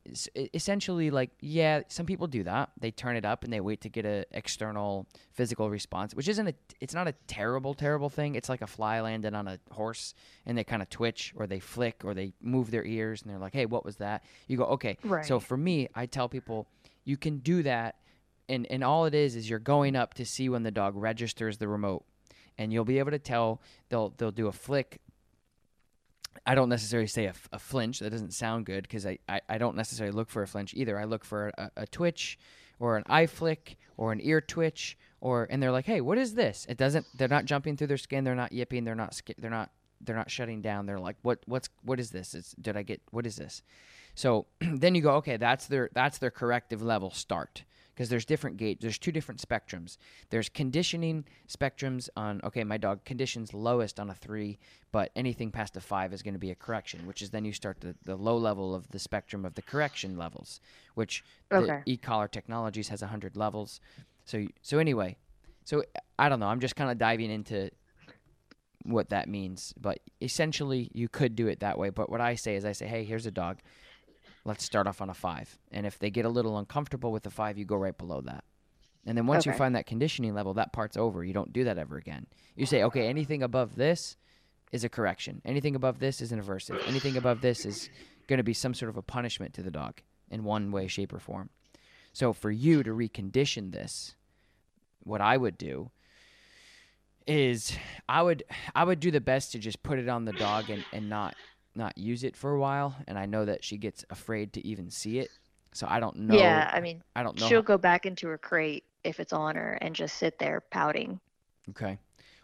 [0.53, 2.73] essentially, like, yeah, some people do that.
[2.79, 6.47] They turn it up and they wait to get a external physical response, which isn't
[6.47, 6.55] a.
[6.79, 8.35] It's not a terrible, terrible thing.
[8.35, 10.13] It's like a fly landed on a horse
[10.45, 13.39] and they kind of twitch or they flick or they move their ears and they're
[13.39, 15.25] like, "Hey, what was that?" You go, "Okay." right.
[15.25, 16.69] So for me, I tell people
[17.05, 17.97] you can do that,
[18.51, 21.57] and and all it is is you're going up to see when the dog registers
[21.57, 22.05] the remote,
[22.59, 23.63] and you'll be able to tell.
[23.89, 25.01] They'll they'll do a flick
[26.47, 28.01] I don't necessarily say a flinch.
[28.01, 30.99] That doesn't sound good because I, I, I don't necessarily look for a flinch either.
[30.99, 32.39] I look for a, a twitch
[32.79, 36.35] or an eye flick or an ear twitch or and they're like, hey, what is
[36.35, 36.67] this?
[36.69, 37.07] It doesn't.
[37.15, 38.25] They're not jumping through their skin.
[38.25, 38.85] They're not yipping.
[38.85, 39.21] They're not.
[39.39, 39.71] They're not.
[40.01, 40.87] They're not shutting down.
[40.87, 42.35] They're like, what what's what is this?
[42.35, 43.63] It's, did I get what is this?
[44.15, 47.65] So then you go, okay, that's their that's their corrective level start
[47.97, 48.79] because there's different gauge.
[48.81, 49.97] There's two different spectrums.
[50.29, 54.59] There's conditioning spectrums on okay, my dog conditions lowest on a three,
[54.93, 57.53] but anything past a five is going to be a correction, which is then you
[57.55, 60.61] start the, the low level of the spectrum of the correction levels,
[60.95, 61.83] which Okay.
[61.87, 63.81] the e-collar technologies has 100 levels.
[64.27, 65.17] So so anyway,
[65.65, 65.83] so
[66.19, 66.49] I don't know.
[66.49, 67.71] I'm just kind of diving into
[68.83, 71.91] what that means, but essentially you could do it that way.
[71.91, 73.59] But what I say is I say, hey, here's a dog.
[74.47, 77.31] Let's start off on a five, and if they get a little uncomfortable with the
[77.31, 78.45] five, you go right below that.
[79.05, 81.25] And then once you find that conditioning level, that part's over.
[81.25, 82.27] You don't do that ever again.
[82.55, 84.17] You say, okay, anything above this
[84.71, 85.43] is a correction.
[85.45, 86.81] Anything above this is an aversive.
[86.87, 87.91] Anything above this is
[88.29, 91.13] going to be some sort of a punishment to the dog in one way, shape,
[91.13, 91.51] or form.
[92.13, 94.15] So for you to recondition this,
[95.01, 95.91] what I would do
[97.27, 97.77] is
[98.09, 98.45] I would
[98.75, 101.35] I would do the best to just put it on the dog and, and not
[101.77, 102.97] not use it for a while.
[103.07, 105.31] And I know that she gets afraid to even see it.
[105.73, 106.37] So I don't know.
[106.39, 107.47] Yeah, I mean, I don't know.
[107.49, 110.61] she'll how- go back into her crate if it's on her and just sit there
[110.71, 111.21] pouting.
[111.71, 111.99] Okay.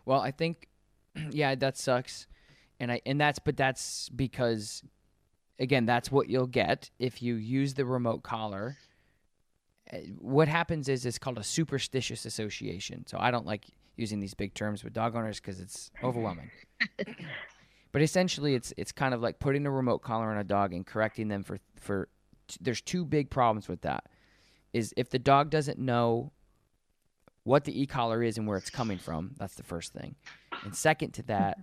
[0.05, 0.69] Well, I think
[1.31, 2.27] yeah, that sucks.
[2.81, 4.83] And I and that's but that's because
[5.59, 8.77] again, that's what you'll get if you use the remote collar.
[9.93, 13.07] Uh, What happens is it's called a superstitious association.
[13.07, 13.67] So I don't like
[13.97, 16.51] using these big terms with dog owners because it's overwhelming.
[17.93, 20.87] but essentially, it's it's kind of like putting a remote collar on a dog and
[20.87, 22.09] correcting them for for.
[22.61, 24.09] There's two big problems with that.
[24.73, 26.33] Is if the dog doesn't know
[27.45, 29.33] what the e-collar is and where it's coming from.
[29.39, 30.15] That's the first thing.
[30.65, 31.59] And second to that,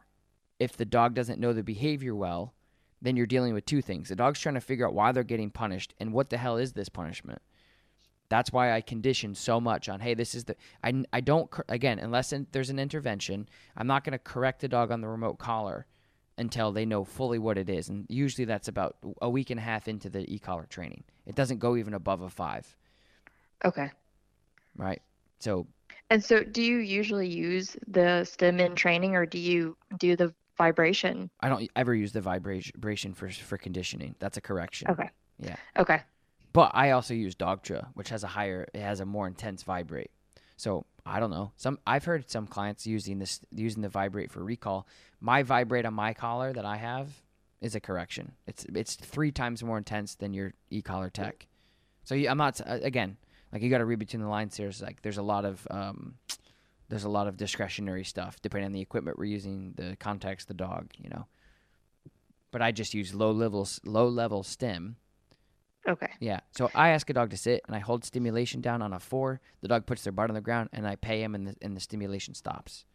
[0.59, 2.53] if the dog doesn't know the behavior well,
[3.01, 4.09] then you're dealing with two things.
[4.09, 6.73] The dog's trying to figure out why they're getting punished and what the hell is
[6.73, 7.41] this punishment.
[8.27, 11.97] That's why I condition so much on, hey, this is the I, I don't again
[11.97, 15.39] unless in, there's an intervention, I'm not going to correct the dog on the remote
[15.39, 15.87] collar
[16.39, 19.63] until they know fully what it is, and usually that's about a week and a
[19.63, 21.03] half into the e-collar training.
[21.25, 22.75] It doesn't go even above a five,
[23.65, 23.91] Okay.
[24.75, 25.01] right?
[25.39, 25.67] So
[26.09, 30.33] And so, do you usually use the stim in training, or do you do the
[30.57, 31.29] vibration?
[31.39, 34.15] I don't ever use the vibration for for conditioning.
[34.19, 34.89] That's a correction.
[34.89, 35.09] Okay.
[35.39, 35.55] Yeah.
[35.77, 36.01] Okay.
[36.51, 40.09] But I also use Dogtra, which has a higher, it has a more intense vibrate.
[40.57, 41.51] So I don't know.
[41.57, 44.87] Some I've heard some clients using this using the vibrate for recall.
[45.19, 47.09] My vibrate on my collar that I have
[47.61, 48.33] is a correction.
[48.45, 51.47] It's it's three times more intense than your e collar tech.
[52.03, 53.17] So you, I'm not uh, again
[53.51, 54.55] like you got to read between the lines.
[54.55, 56.15] There's like there's a lot of um,
[56.89, 60.53] there's a lot of discretionary stuff depending on the equipment we're using, the context, the
[60.53, 61.25] dog, you know.
[62.51, 64.97] But I just use low levels low level stim
[65.89, 66.11] Okay.
[66.19, 66.39] Yeah.
[66.51, 69.41] So I ask a dog to sit, and I hold stimulation down on a four.
[69.61, 71.75] The dog puts their butt on the ground, and I pay him, and the and
[71.75, 72.85] the stimulation stops.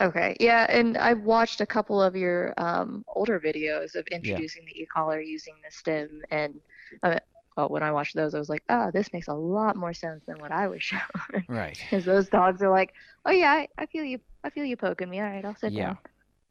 [0.00, 0.36] Okay.
[0.40, 5.20] Yeah, and I've watched a couple of your um, older videos of introducing the e-collar
[5.20, 6.54] using the stim, and
[7.02, 7.18] uh,
[7.56, 10.22] well, when I watched those, I was like, oh, this makes a lot more sense
[10.26, 11.00] than what I was shown.
[11.48, 11.78] Right.
[11.90, 12.94] Because those dogs are like,
[13.26, 15.20] oh yeah, I, I feel you, I feel you poking me.
[15.20, 15.86] All right, I'll sit Yeah.
[15.88, 15.98] down.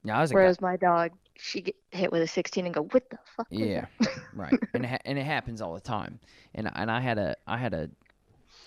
[0.03, 0.19] Yeah.
[0.19, 1.11] I a guy- my dog,
[1.41, 3.47] she get hit with a 16 and go, what the fuck?
[3.49, 4.59] Yeah, that?" right.
[4.73, 6.19] And it ha- and it happens all the time.
[6.53, 7.89] And and I had a I had a,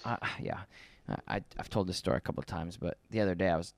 [0.04, 0.60] uh, yeah,
[1.28, 3.74] I I've told this story a couple of times, but the other day I was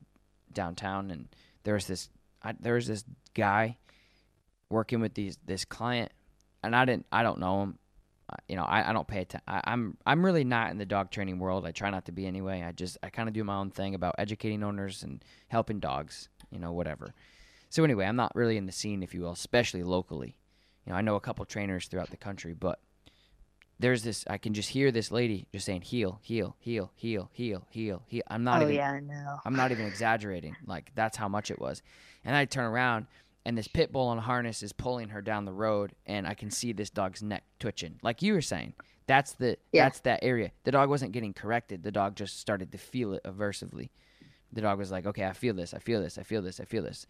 [0.53, 1.29] downtown and
[1.65, 2.09] there was this
[2.43, 3.77] I, there was this guy
[4.69, 6.13] working with these this client,
[6.63, 7.79] and I didn't I don't know him.
[8.49, 9.45] You know, I, I don't pay attention.
[9.47, 11.67] I'm I'm really not in the dog training world.
[11.67, 12.63] I try not to be anyway.
[12.63, 16.29] I just I kind of do my own thing about educating owners and helping dogs.
[16.51, 17.15] You know, whatever.
[17.75, 20.37] So anyway, I'm not really in the scene, if you will, especially locally.
[20.87, 22.79] You know, I know a couple trainers throughout the country, but
[23.81, 24.25] there's this.
[24.31, 28.23] I can just hear this lady just saying "heel, heel, heel, heel, heel, heal, heel.
[28.29, 28.77] I'm not oh even.
[28.77, 29.39] yeah, I know.
[29.45, 30.55] I'm not even exaggerating.
[30.65, 31.83] Like that's how much it was.
[32.25, 33.09] And I turn around
[33.45, 36.35] and this pit bull on a harness is pulling her down the road and I
[36.35, 37.99] can see this dog's neck twitching.
[38.05, 38.75] Like you were saying.
[39.09, 39.83] That's the Yeah.
[39.87, 40.53] that's that area.
[40.63, 41.83] The dog wasn't getting corrected.
[41.83, 43.89] The dog just started to feel it aversively.
[44.53, 45.75] The dog was like, "Okay, I feel this.
[45.75, 46.17] I feel this.
[46.17, 46.61] I feel this.
[46.61, 47.05] I feel this."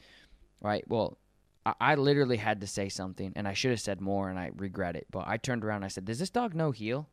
[0.61, 0.84] Right?
[0.88, 1.18] Well,
[1.66, 4.50] I, I literally had to say something and I should have said more and I
[4.57, 5.07] regret it.
[5.11, 7.09] But I turned around and I said, "Does this dog know heel?"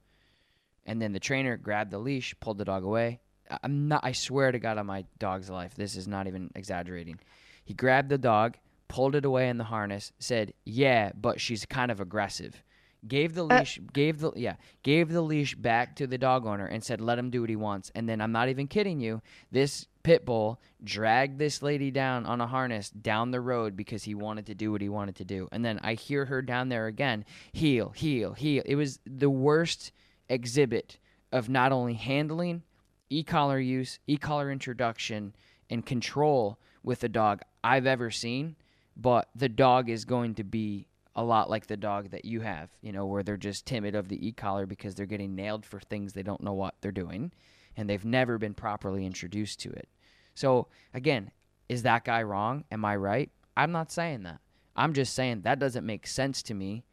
[0.86, 3.20] And then the trainer grabbed the leash, pulled the dog away.
[3.50, 4.02] I- I'm not.
[4.04, 7.20] I swear to God, on my dog's life, this is not even exaggerating.
[7.64, 11.92] He grabbed the dog, pulled it away in the harness, said, "Yeah, but she's kind
[11.92, 12.64] of aggressive."
[13.08, 16.68] Gave the Uh, leash, gave the yeah, gave the leash back to the dog owner
[16.68, 19.24] and said, "Let him do what he wants." And then I'm not even kidding you.
[19.50, 24.14] This pit bull dragged this lady down on a harness down the road because he
[24.14, 25.48] wanted to do what he wanted to do.
[25.52, 28.62] And then I hear her down there again, heel, heel, heel.
[28.68, 29.92] It was the worst
[30.30, 31.00] exhibit
[31.32, 32.62] of not only handling,
[33.10, 35.34] e-collar use, e-collar introduction,
[35.72, 38.56] and control with a dog I've ever seen.
[38.96, 42.70] But the dog is going to be a lot like the dog that you have,
[42.82, 46.14] you know, where they're just timid of the e-collar because they're getting nailed for things
[46.14, 47.32] they don't know what they're doing
[47.76, 49.90] and they've never been properly introduced to it.
[50.34, 51.32] So, again,
[51.70, 52.64] is that guy wrong?
[52.72, 53.30] Am I right?
[53.56, 54.40] I'm not saying that.
[54.76, 56.84] I'm just saying that doesn't make sense to me.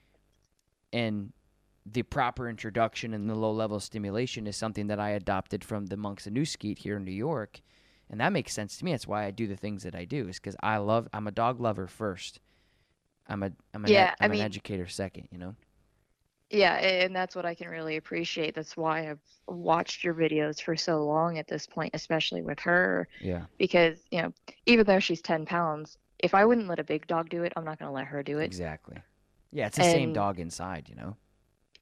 [0.92, 1.32] And
[1.86, 5.96] the proper introduction and the low level stimulation is something that I adopted from the
[5.96, 7.60] monks of New Skete here in New York.
[8.10, 8.92] And that makes sense to me.
[8.92, 11.32] That's why I do the things that I do, is because I love, I'm a
[11.32, 12.40] dog lover first.
[13.28, 15.54] I'm a, I'm an, Yeah, ed- I I'm an educator second, you know?
[16.50, 18.54] Yeah, and that's what I can really appreciate.
[18.54, 23.06] That's why I've watched your videos for so long at this point, especially with her,
[23.20, 23.46] Yeah.
[23.58, 24.32] because, you know,
[24.66, 27.64] even though she's 10 pounds, if I wouldn't let a big dog do it, I'm
[27.64, 28.50] not going to let her do it.
[28.50, 29.02] Exactly.
[29.52, 31.16] Yeah, it's the same dog inside, you know?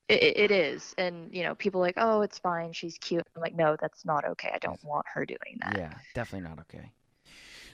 [0.08, 0.94] It, it it is.
[0.98, 2.72] And, you know, people are like, oh, it's fine.
[2.72, 3.26] She's cute.
[3.34, 4.50] I'm like, no, that's not okay.
[4.54, 5.80] I don't want her doing that.
[5.80, 6.92] Yeah, definitely not okay.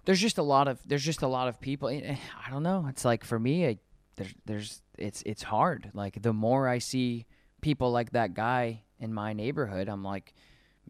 [0.05, 1.89] There's just a lot of there's just a lot of people.
[1.89, 2.87] eh, I don't know.
[2.89, 3.79] It's like for me, I,
[4.17, 5.91] there's there's it's it's hard.
[5.95, 7.27] Like the more I see
[7.61, 10.35] people like that guy in my neighborhood, I'm like,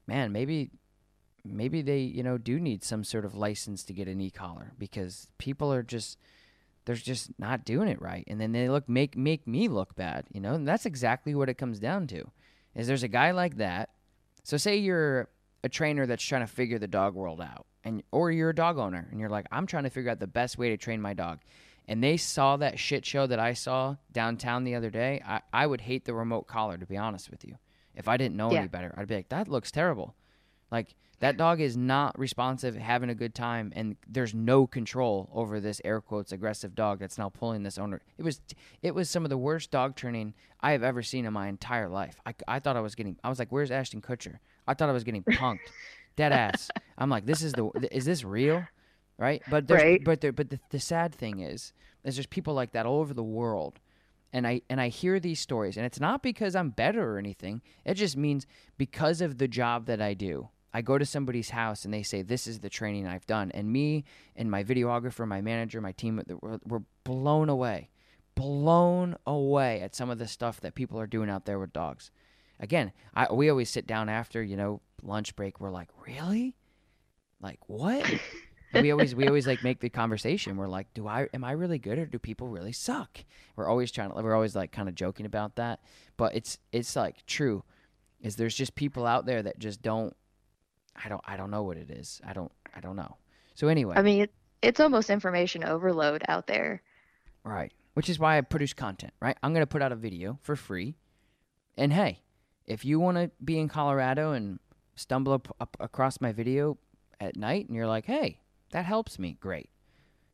[0.07, 0.71] man, maybe
[1.45, 5.29] maybe they you know do need some sort of license to get an e-collar because
[5.39, 6.19] people are just
[6.85, 10.25] they're just not doing it right and then they look make make me look bad
[10.33, 12.25] you know and that's exactly what it comes down to
[12.75, 13.91] is there's a guy like that
[14.45, 15.29] so say you're
[15.65, 18.79] a trainer that's trying to figure the dog world out and or you're a dog
[18.79, 21.15] owner and you're like i'm trying to figure out the best way to train my
[21.15, 21.41] dog.
[21.89, 25.67] And they saw that shit show that i saw downtown the other day i, I
[25.67, 27.57] would hate the remote collar to be honest with you.
[27.95, 28.61] If i didn't know Yeah.
[28.61, 30.15] any better i'd be like that looks terrible.
[30.71, 35.61] Like that dog is not responsive having a good time and there's no control over
[35.61, 38.01] this air quotes aggressive dog that's now pulling this owner.
[38.19, 38.41] It was
[38.81, 41.89] it was some of the worst dog training i have ever seen in my entire
[41.89, 42.21] life.
[42.27, 44.93] I, I thought i was getting i was like where's ashton kutcher i thought i
[44.93, 45.59] was getting punked
[46.17, 48.65] dead ass i'm like this is the is this real
[49.19, 50.05] right but there's, Right.
[50.05, 51.73] but there but the, the sad thing is
[52.05, 53.81] is there's people like that all over the world
[54.35, 57.61] and I and I hear these stories, and it's not because I'm better or anything.
[57.85, 58.47] It just means
[58.79, 60.49] because of the job that I do.
[60.73, 63.71] I go to somebody's house and they say, "This is the training I've done," and
[63.71, 64.05] me
[64.35, 67.91] and my videographer, my manager, my team, we're, we're blown away,
[68.35, 72.11] blown away at some of the stuff that people are doing out there with dogs.
[72.61, 75.61] Again, I, we always sit down after you know lunch break.
[75.61, 76.57] We're like, "Really?
[77.41, 78.07] Like what?"
[78.75, 80.57] We always we always like make the conversation.
[80.57, 83.19] We're like, do I am I really good or do people really suck?
[83.55, 85.81] We're always trying to we're always like kind of joking about that,
[86.17, 87.65] but it's it's like true.
[88.23, 90.17] Is there's just people out there that just don't.
[90.97, 92.21] I don't I don't know what it is.
[92.27, 93.17] I don't I don't know.
[93.55, 94.33] So anyway, I mean, it,
[94.63, 96.83] it's almost information overload out there.
[97.45, 97.73] right.
[97.95, 99.13] Which is why I produce content.
[99.21, 99.37] Right.
[99.43, 100.97] I'm gonna put out a video for free
[101.77, 102.23] And hey,
[102.67, 104.59] if you want to be in Colorado and
[104.95, 106.79] stumble up, up across my video
[107.21, 108.39] at night and you're like, "Hey,
[108.71, 109.69] that helps me." Great.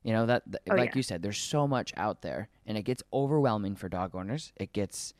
[0.03, 0.97] You know that, th- Oh, like yeah.
[0.97, 4.53] you said, there's so much out there, and it gets overwhelming for dog owners.
[4.57, 5.12] It gets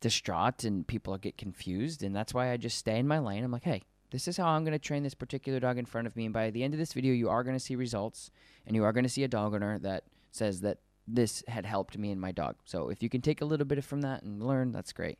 [0.00, 3.44] distraught, and people get confused, and that's why I just stay in my lane.
[3.44, 6.06] I'm like, hey, this is how I'm going to train this particular dog in front
[6.06, 8.30] of me, and by the end of this video, you are going to see results,
[8.66, 11.96] and you are going to see a dog owner that says that this had helped
[11.98, 12.56] me and my dog.
[12.64, 15.18] So if you can take a little bit from that and learn, that's great.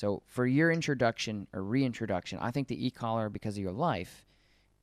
[0.00, 4.24] So for your introduction or reintroduction, I think the e-collar because of your life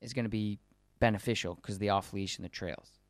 [0.00, 0.60] is going to be
[1.00, 3.00] beneficial because of the off leash and the trails.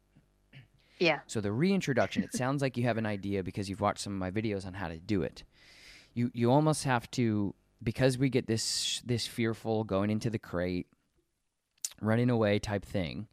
[0.98, 1.18] Yeah.
[1.26, 4.18] So the reintroduction, it sounds like you have an idea because you've watched some of
[4.18, 5.44] my videos on how to do it.
[6.14, 10.86] You you almost have to because we get this this fearful going into the crate,
[12.00, 13.28] running away type thing.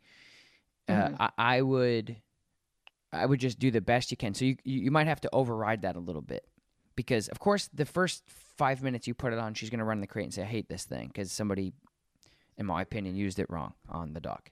[0.89, 1.13] Mhm.
[1.17, 2.17] Uh, I, I would
[3.13, 4.33] I would just do the best you can.
[4.33, 6.45] So you you might have to override that a little bit
[6.95, 10.01] because of course the first five minutes you put it on, she's gonna run in
[10.01, 11.73] the crate and say I hate this thing because somebody,
[12.57, 14.49] in my opinion, used it wrong on the dog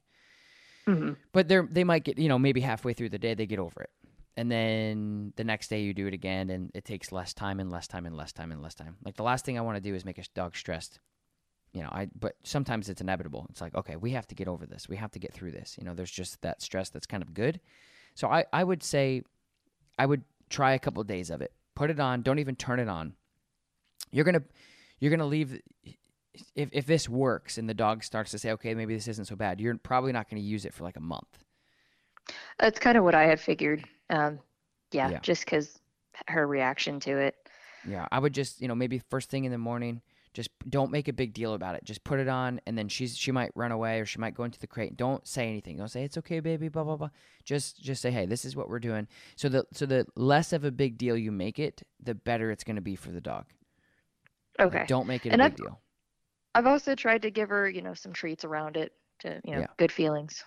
[0.86, 3.60] hmm but they're they might get you know maybe halfway through the day they get
[3.60, 3.90] over it.
[4.36, 7.72] And then the next day you do it again and it takes less time and
[7.72, 8.98] less time and less time and less time.
[9.06, 11.00] Like the last thing i want to do is make a dog stressed.
[11.72, 13.46] You know i but sometimes it's inevitable.
[13.50, 14.90] It's like okay we have to get over this.
[14.90, 15.78] We have to get through this.
[15.78, 17.60] You know there's just that stress that's kind of good.
[18.16, 19.24] So i i would say
[19.98, 22.80] i would try a couple of days of it put it on don't even turn
[22.80, 23.14] it on
[24.12, 24.44] you're gonna
[25.00, 25.60] you're gonna leave
[26.56, 29.36] if, if this works and the dog starts to say okay maybe this isn't so
[29.36, 31.44] bad you're probably not going to use it for like a month
[32.60, 33.84] That's kind of what I had figured.
[34.10, 34.40] Um,
[34.92, 35.20] yeah, Yeah.
[35.22, 35.80] just because
[36.28, 37.36] her reaction to it.
[37.88, 40.02] Yeah, I would just, you know, maybe first thing in the morning,
[40.34, 41.84] just don't make a big deal about it.
[41.84, 44.44] Just put it on, and then she's she might run away or she might go
[44.44, 44.98] into the crate.
[44.98, 45.78] Don't say anything.
[45.78, 46.70] Don't say it's okay, baby.
[46.70, 47.10] Blah blah blah.
[47.44, 49.08] Just just say, hey, this is what we're doing.
[49.36, 52.64] So the so the less of a big deal you make it, the better it's
[52.64, 53.46] going to be for the dog.
[54.60, 54.86] Like, Okay.
[54.88, 55.80] don't make it And a I've- big deal.
[56.56, 59.60] I've also tried to give her, you know, some treats around it to, you know,
[59.62, 59.68] Yeah.
[59.78, 60.44] good feelings.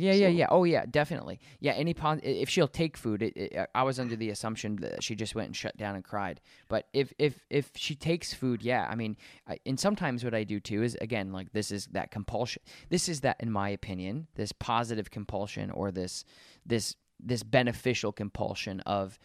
[0.00, 0.46] Yeah, yeah, So- yeah.
[0.50, 1.40] Oh, yeah, definitely.
[1.60, 5.02] Yeah, any pon- if she'll take food, it, it, I was under the assumption that
[5.02, 6.40] she just went and shut down and cried.
[6.68, 10.44] But if if if she takes food, yeah, I mean, I, and sometimes what I
[10.44, 12.62] do too is again like this is that compulsion.
[12.88, 16.24] This is that, in my opinion, this positive compulsion or this
[16.64, 19.18] this this beneficial compulsion of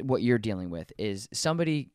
[0.00, 1.90] what you're dealing with is somebody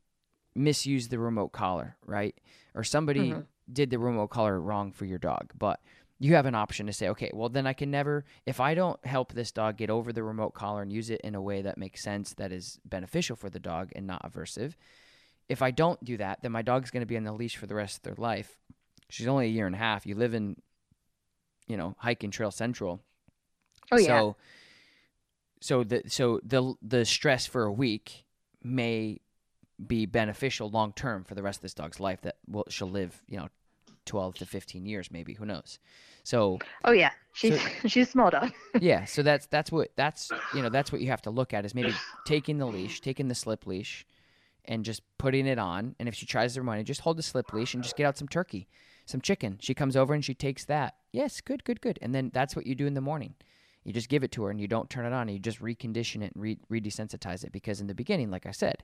[0.55, 2.35] misused the remote collar, right?
[2.73, 3.45] Or somebody Mhm.
[3.71, 5.79] did the remote collar wrong for your dog, but
[6.19, 9.03] you have an option to say, okay, well, then I can never, if I don't
[9.05, 11.77] help this dog get over the remote collar and use it in a way that
[11.77, 14.73] makes sense, that is beneficial for the dog and not aversive,
[15.47, 17.67] if I don't do that, then my dog's going to be on the leash for
[17.67, 18.57] the rest of their life.
[19.09, 20.05] She's only a year and a half.
[20.05, 20.57] You live in,
[21.67, 22.99] you know, hiking Trail Central.
[23.91, 24.07] Oh, yeah.
[24.07, 24.35] So,
[25.59, 28.25] so the so the the stress for a week
[28.61, 29.21] may
[29.85, 32.21] be beneficial long term for the rest of this dog's life.
[32.21, 33.47] That will she'll live, you know,
[34.07, 35.33] twelve to fifteen years, maybe.
[35.33, 35.79] Who knows?
[36.23, 38.51] So Oh yeah, she's she's small dog.
[38.81, 41.65] yeah, so that's that's what that's you know that's what you have to look at
[41.65, 41.93] is maybe
[42.25, 44.05] taking the leash, taking the slip leash,
[44.65, 45.95] and just putting it on.
[45.99, 48.17] And if she tries to run, just hold the slip leash and just get out
[48.17, 48.67] some turkey,
[49.05, 49.57] some chicken.
[49.61, 50.95] She comes over and she takes that.
[51.11, 51.97] Yes, good, good, good.
[52.01, 53.35] And then that's what you do in the morning.
[53.83, 55.29] You just give it to her and you don't turn it on.
[55.29, 58.51] And you just recondition it and re- redesensitize it because in the beginning, like I
[58.51, 58.83] said,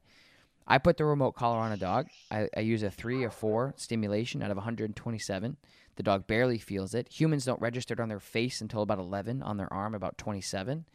[0.67, 2.07] I put the remote collar on a dog.
[2.31, 5.57] I, I use a three or four stimulation out of 127.
[5.95, 7.07] The dog barely feels it.
[7.09, 10.85] Humans don't register it on their face until about 11, on their arm about 27.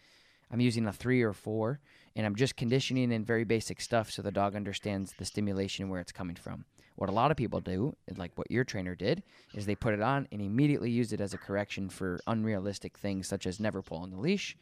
[0.50, 1.80] I'm using a three or four,
[2.16, 5.90] and I'm just conditioning in very basic stuff so the dog understands the stimulation and
[5.90, 6.64] where it's coming from.
[6.96, 9.22] What a lot of people do, like what your trainer did,
[9.54, 13.28] is they put it on and immediately use it as a correction for unrealistic things
[13.28, 14.56] such as never pulling the leash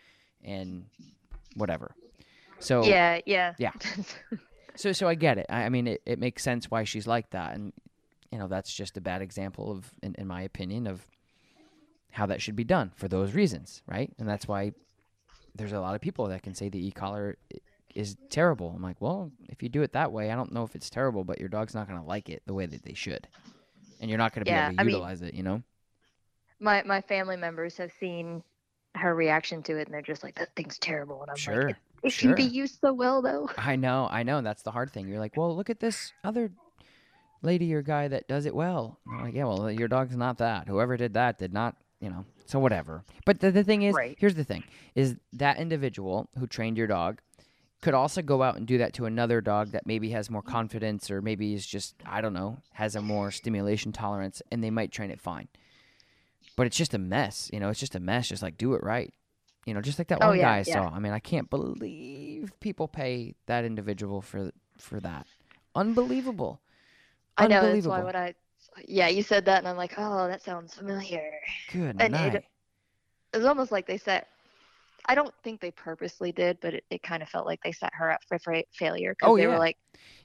[0.44, 0.84] and
[1.54, 1.94] whatever.
[2.58, 3.54] So yeah, yeah.
[3.58, 3.72] Yeah.
[4.76, 5.46] so so I get it.
[5.48, 7.72] I, I mean, it, it makes sense why she's like that, and
[8.30, 11.06] you know that's just a bad example of, in, in my opinion, of
[12.12, 14.10] how that should be done for those reasons, right?
[14.18, 14.72] And that's why
[15.54, 17.36] there's a lot of people that can say the e-collar
[17.94, 18.72] is terrible.
[18.74, 21.24] I'm like, well, if you do it that way, I don't know if it's terrible,
[21.24, 23.26] but your dog's not going to like it the way that they should,
[24.00, 25.34] and you're not going to Yeah, be able to I mean- utilize it.
[25.34, 25.62] You know?
[26.60, 28.42] my my family members have seen
[28.94, 31.76] her reaction to it, and they're just like, "That thing's terrible." And I'm Sure, like,
[32.06, 34.40] "It, it can be used so well, though." I know, I know.
[34.40, 35.08] That's the hard thing.
[35.08, 36.50] You're like, well, look at this other
[37.42, 38.98] lady or guy that does it well.
[39.08, 40.68] I'm like, yeah, well, your dog's not that.
[40.68, 42.24] Whoever did that did not, you know.
[42.46, 43.04] So whatever.
[43.24, 44.16] But the, the thing is, Right.
[44.18, 47.20] here's the thing: is that individual who trained your dog
[47.82, 51.10] could also go out and do that to another dog that maybe has more confidence
[51.10, 54.92] or maybe is just I don't know has a more stimulation tolerance, and they might
[54.92, 55.48] train it fine.
[56.56, 57.68] But it's just a mess, you know.
[57.68, 58.28] It's just a mess.
[58.28, 59.12] Just like do it right.
[59.66, 60.72] You know, just like that Oh, one yeah, guy I yeah.
[60.74, 60.88] saw.
[60.94, 65.26] I mean, I can't believe people pay that individual for for that.
[65.74, 66.60] Unbelievable.
[67.36, 68.34] I know that's why when I
[68.86, 71.30] yeah, you said that and I'm like, "Oh, that sounds familiar."
[71.72, 72.36] Good and night.
[72.36, 72.44] it-
[73.32, 74.28] It was almost like they set
[75.08, 77.92] I don't think they purposely did, but it, it kind of felt like they set
[77.94, 79.48] her up for fra- failure because Oh, they yeah.
[79.50, 79.76] were like,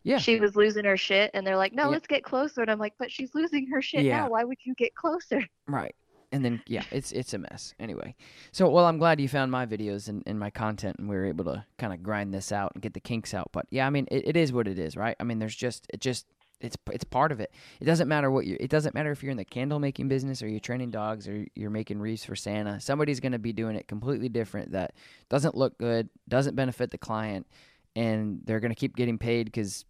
[0.03, 0.17] Yeah.
[0.17, 1.89] she was losing her shit, and they're like, no, Yeah.
[1.89, 2.61] let's get closer.
[2.61, 4.21] And I'm like, but she's losing her shit Yeah.
[4.21, 4.29] now.
[4.29, 5.41] Why would you get closer?
[5.67, 5.93] Right.
[6.31, 7.73] And then yeah, it's it's a mess.
[7.79, 8.15] Anyway.
[8.51, 11.25] So well I'm glad you found my videos and, and my content and we were
[11.25, 13.49] able to kind of grind this out and get the kinks out.
[13.51, 15.15] But yeah, I mean it, it is what it is, right?
[15.19, 16.25] I mean there's just it just
[16.61, 17.51] it's it's part of it.
[17.79, 20.41] It doesn't matter what you it doesn't matter if you're in the candle making business
[20.41, 22.79] or you're training dogs or you're making wreaths for Santa.
[22.79, 24.93] Somebody's gonna be doing it completely different that
[25.29, 27.47] doesn't look good, doesn't benefit the client,
[27.95, 29.85] and they're gonna keep getting paid because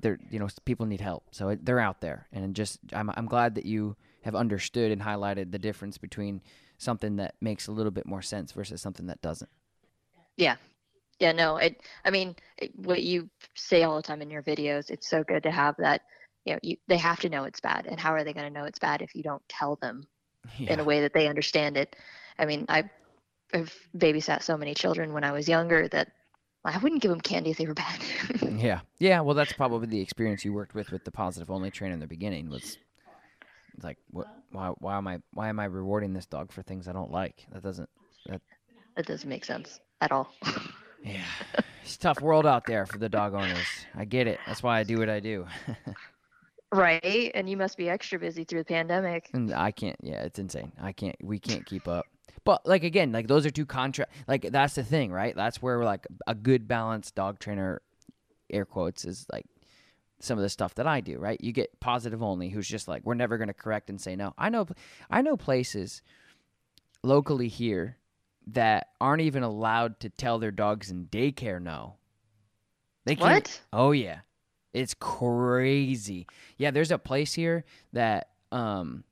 [0.00, 3.26] they're you know people need help so it, they're out there and just I'm, I'm
[3.26, 6.40] glad that you have understood and highlighted the difference between
[6.78, 9.50] something that makes a little bit more sense versus something that doesn't
[10.36, 10.56] Yeah.
[11.20, 14.90] Yeah, no, it, I mean, it, what you say all the time in your videos,
[14.90, 16.00] it's so good to have that,
[16.44, 17.86] you know, you, they have to know it's bad.
[17.86, 20.04] And how are they going to know it's bad if you don't tell them
[20.58, 21.94] in a way that they understand it?
[22.38, 22.90] I mean, I,
[23.54, 26.08] I've babysat so many children when I was younger that
[26.64, 28.00] I wouldn't give them candy if they were bad.
[28.42, 31.94] yeah yeah well that's probably the experience you worked with with the positive only trainer
[31.94, 32.78] in the beginning was
[33.74, 36.88] it's like what why why am i why am i rewarding this dog for things
[36.88, 37.88] i don't like that doesn't
[38.26, 40.32] that doesn't make sense at all.
[41.04, 41.22] yeah
[41.82, 44.78] it's a tough world out there for the dog owners i get it that's why
[44.78, 45.46] i do what i do
[46.72, 47.30] right.
[47.34, 49.30] And you must be extra busy through the pandemic.
[49.32, 49.96] And I can't.
[50.02, 50.72] Yeah, it's insane.
[50.80, 51.16] I can't.
[51.22, 52.06] We can't keep up.
[52.44, 54.12] But like again, like those are two contract.
[54.26, 55.36] Like that's the thing, right?
[55.36, 57.82] That's where like a good balanced dog trainer,
[58.50, 59.46] air quotes, is like
[60.24, 61.18] some of the stuff that I do.
[61.18, 61.40] Right?
[61.40, 64.34] You get positive only, who's just like we're never going to correct and say no.
[64.38, 64.66] I know.
[65.10, 66.02] I know places
[67.02, 67.98] locally here
[68.48, 71.96] that aren't even allowed to tell their dogs in daycare no.
[73.04, 73.46] They can't.
[73.46, 73.60] What?
[73.72, 74.20] Oh yeah.
[74.72, 76.26] It's crazy.
[76.56, 79.04] Yeah, there's a place here that um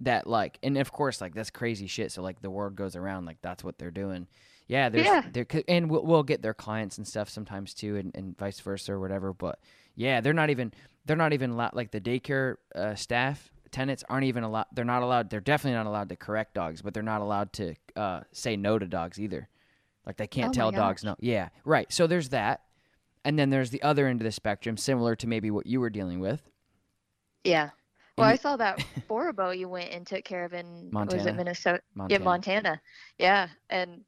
[0.00, 3.24] that like and of course like that's crazy shit so like the word goes around
[3.24, 4.26] like that's what they're doing.
[4.68, 5.22] Yeah, there's Yeah.
[5.32, 8.92] there and we'll, we'll get their clients and stuff sometimes too and, and vice versa
[8.92, 9.58] or whatever, but
[9.94, 10.72] yeah, they're not even
[11.04, 15.02] they're not even allowed like the daycare uh, staff tenants aren't even allowed they're not
[15.02, 18.56] allowed they're definitely not allowed to correct dogs, but they're not allowed to uh say
[18.56, 19.48] no to dogs either.
[20.06, 21.16] Like they can't Oh tell dogs no.
[21.20, 21.90] Yeah, right.
[21.92, 22.62] So there's that.
[23.24, 25.90] And then there's the other end of the spectrum, similar to maybe what you were
[25.90, 26.42] dealing with.
[27.44, 27.70] Yeah.
[28.18, 31.30] Well, I saw that Borobo you went and took care of in was Montana.
[31.30, 31.80] it Minnesota?
[31.94, 32.18] Montana.
[32.20, 32.80] Yeah, Montana.
[33.18, 34.04] Yeah, and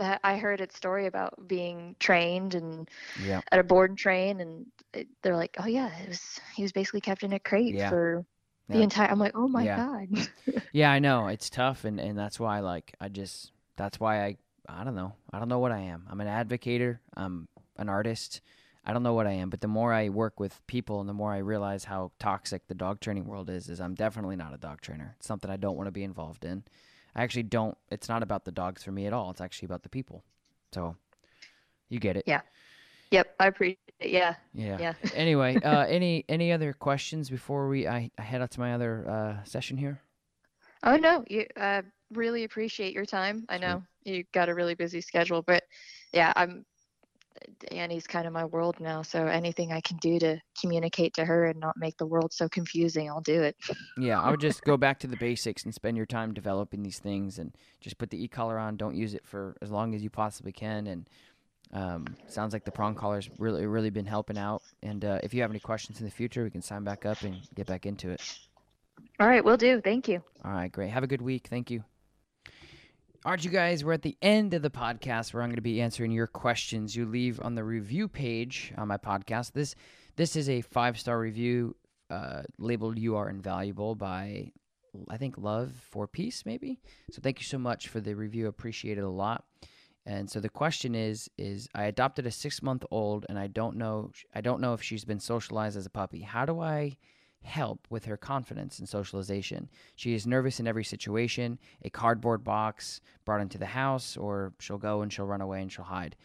[0.00, 3.40] I heard its story about being trained and Yeah.
[3.52, 7.00] at a board train, and it, they're like, oh yeah, it was he was basically
[7.00, 7.90] kept in a crate Yeah.
[7.90, 8.24] for
[8.70, 8.84] the Yeah.
[8.84, 9.08] entire.
[9.08, 10.08] I'm like, oh my god.
[10.72, 11.28] Yeah, I know.
[11.28, 14.36] It's tough and, and that's why like I just that's why I
[14.68, 15.14] I don't know.
[15.32, 16.06] I don't know what I am.
[16.08, 16.98] I'm an advocator.
[17.16, 18.40] I'm an artist.
[18.84, 21.12] I don't know what I am, but the more I work with people and the
[21.14, 24.58] more I realize how toxic the dog training world is, is I'm definitely not a
[24.58, 25.14] dog trainer.
[25.18, 26.64] It's something I don't want to be involved in.
[27.14, 29.30] I actually don't it's not about the dogs for me at all.
[29.30, 30.24] It's actually about the people.
[30.72, 30.96] So
[31.88, 32.24] you get it.
[32.26, 32.40] Yeah.
[33.10, 33.78] yep, I appreciate.
[33.98, 34.10] it.
[34.10, 34.78] Yeah, Yeah.
[34.78, 34.94] yeah.
[35.14, 39.08] anyway, uh, any any other questions before we I, I head out to my other
[39.08, 40.00] uh, session here?
[40.82, 41.82] Oh no, you uh,
[42.12, 43.44] really appreciate your time.
[43.48, 43.60] I Sweet.
[43.60, 45.64] know you got a really busy schedule, but
[46.12, 46.64] yeah, I'm
[47.70, 49.02] Annie's kind of my world now.
[49.02, 52.48] So anything I can do to communicate to her and not make the world so
[52.48, 53.56] confusing, I'll do it.
[53.96, 56.98] Yeah, I would just go back to the basics and spend your time developing these
[56.98, 58.76] things and just put the e collar on.
[58.76, 60.86] Don't use it for as long as you possibly can.
[60.86, 61.08] And
[61.72, 64.62] um, sounds like the prong collar's really really been helping out.
[64.82, 67.22] And uh, if you have any questions in the future, we can sign back up
[67.22, 68.20] and get back into it.
[69.18, 69.80] All right, we'll do.
[69.80, 70.22] Thank you.
[70.44, 70.90] All right, great.
[70.90, 71.46] Have a good week.
[71.48, 71.84] Thank you.
[73.22, 75.60] All right, you guys, we're at the end of the podcast where I'm going to
[75.60, 79.52] be answering your questions you leave on the review page on my podcast.
[79.52, 79.74] This
[80.16, 81.76] this is a five star review
[82.08, 84.52] uh, labeled "You Are Invaluable" by
[85.10, 86.80] I think Love for Peace, maybe.
[87.10, 88.46] So thank you so much for the review.
[88.46, 89.44] Appreciate it a lot.
[90.06, 93.76] And so the question is: is I adopted a six month old and I don't
[93.76, 96.22] know I don't know if she's been socialized as a puppy.
[96.22, 96.96] How do I
[97.42, 99.68] help with her confidence and socialization.
[99.96, 104.78] She is nervous in every situation, a cardboard box brought into the house, or she'll
[104.78, 106.16] go and she'll run away and she'll hide.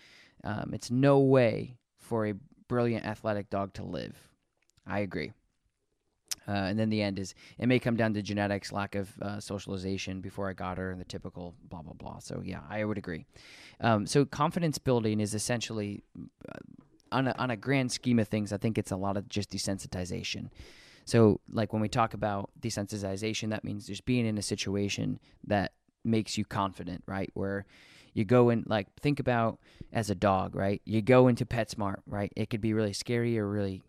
[0.44, 2.34] Um, it's no way for a
[2.68, 4.16] brilliant athletic dog to live.
[4.86, 5.32] I agree.
[6.48, 9.40] Uh, and then the end is it may come down to genetics, lack of uh,
[9.40, 12.20] socialization before I got her, and the typical blah blah blah.
[12.20, 13.26] So yeah, I would agree.
[13.82, 16.04] Um, so confidence building is essentially,
[16.48, 16.60] uh,
[17.12, 19.50] on a, on a grand scheme of things, I think it's a lot of just
[19.50, 20.50] desensitization.
[21.06, 25.72] So, like when we talk about desensitization, that means just being in a situation that
[26.04, 27.30] makes you confident, right?
[27.34, 27.66] Where
[28.16, 29.60] You go in like think about
[29.94, 30.82] as a dog, right?
[30.86, 32.32] You go into PetSmart, right?
[32.36, 33.84] It could be really scary or really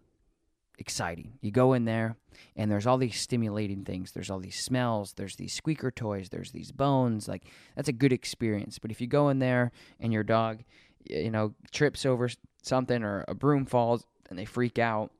[0.78, 1.38] exciting.
[1.40, 2.16] You go in there
[2.56, 4.12] and there's all these stimulating things.
[4.12, 7.28] There's all these smells, there's these squeaker toys, there's these bones.
[7.28, 7.44] Like
[7.76, 8.78] that's a good experience.
[8.78, 10.64] But if you go in there and your dog,
[11.08, 12.28] you know, trips over
[12.62, 15.12] something or a broom falls and they freak out,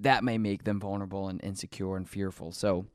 [0.00, 2.52] that may make them vulnerable and insecure and fearful.
[2.52, 2.86] So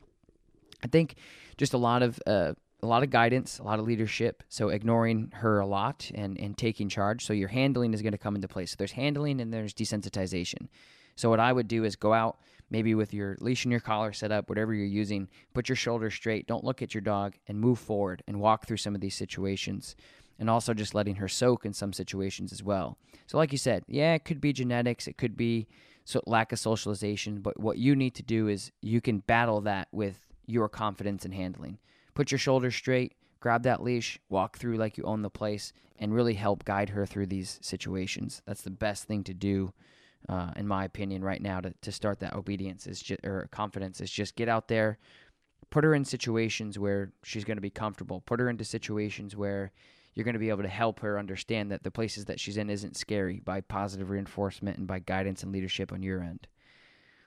[0.84, 1.16] I think
[1.58, 4.44] just a lot of uh, a lot of guidance, a lot of leadership.
[4.50, 7.26] So ignoring her a lot and, and taking charge.
[7.26, 8.72] So your handling is going to come into place.
[8.72, 10.68] So there's handling and there's desensitization.
[11.16, 12.40] So what I would do is go out,
[12.70, 16.14] maybe with your leash and your collar set up, whatever you're using, put your shoulders
[16.14, 19.16] straight, don't look at your dog, and move forward and walk through some of these
[19.16, 19.96] situations.
[20.40, 22.98] And also just letting her soak in some situations as well.
[23.28, 25.68] So, like you said, yeah, it could be genetics, it could be
[26.12, 29.88] so lack of socialization, but what you need to do is you can battle that
[29.92, 31.78] with your confidence in handling.
[32.14, 36.14] Put your shoulders straight, grab that leash, walk through like you own the place, and
[36.14, 38.42] really help guide her through these situations.
[38.46, 39.74] That's the best thing to do
[40.30, 44.02] uh, in my opinion, right now to, to start that obedience is just or confidence
[44.02, 44.98] is just get out there,
[45.70, 49.72] put her in situations where she's going to be comfortable, put her into situations where
[50.14, 52.70] you're going to be able to help her understand that the places that she's in
[52.70, 56.48] isn't scary by positive reinforcement and by guidance and leadership on your end.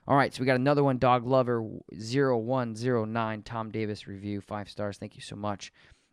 [0.07, 4.97] All right, so we got another one, Dog Lover 0109, Tom Davis review, five stars.
[4.97, 5.71] Thank you so much.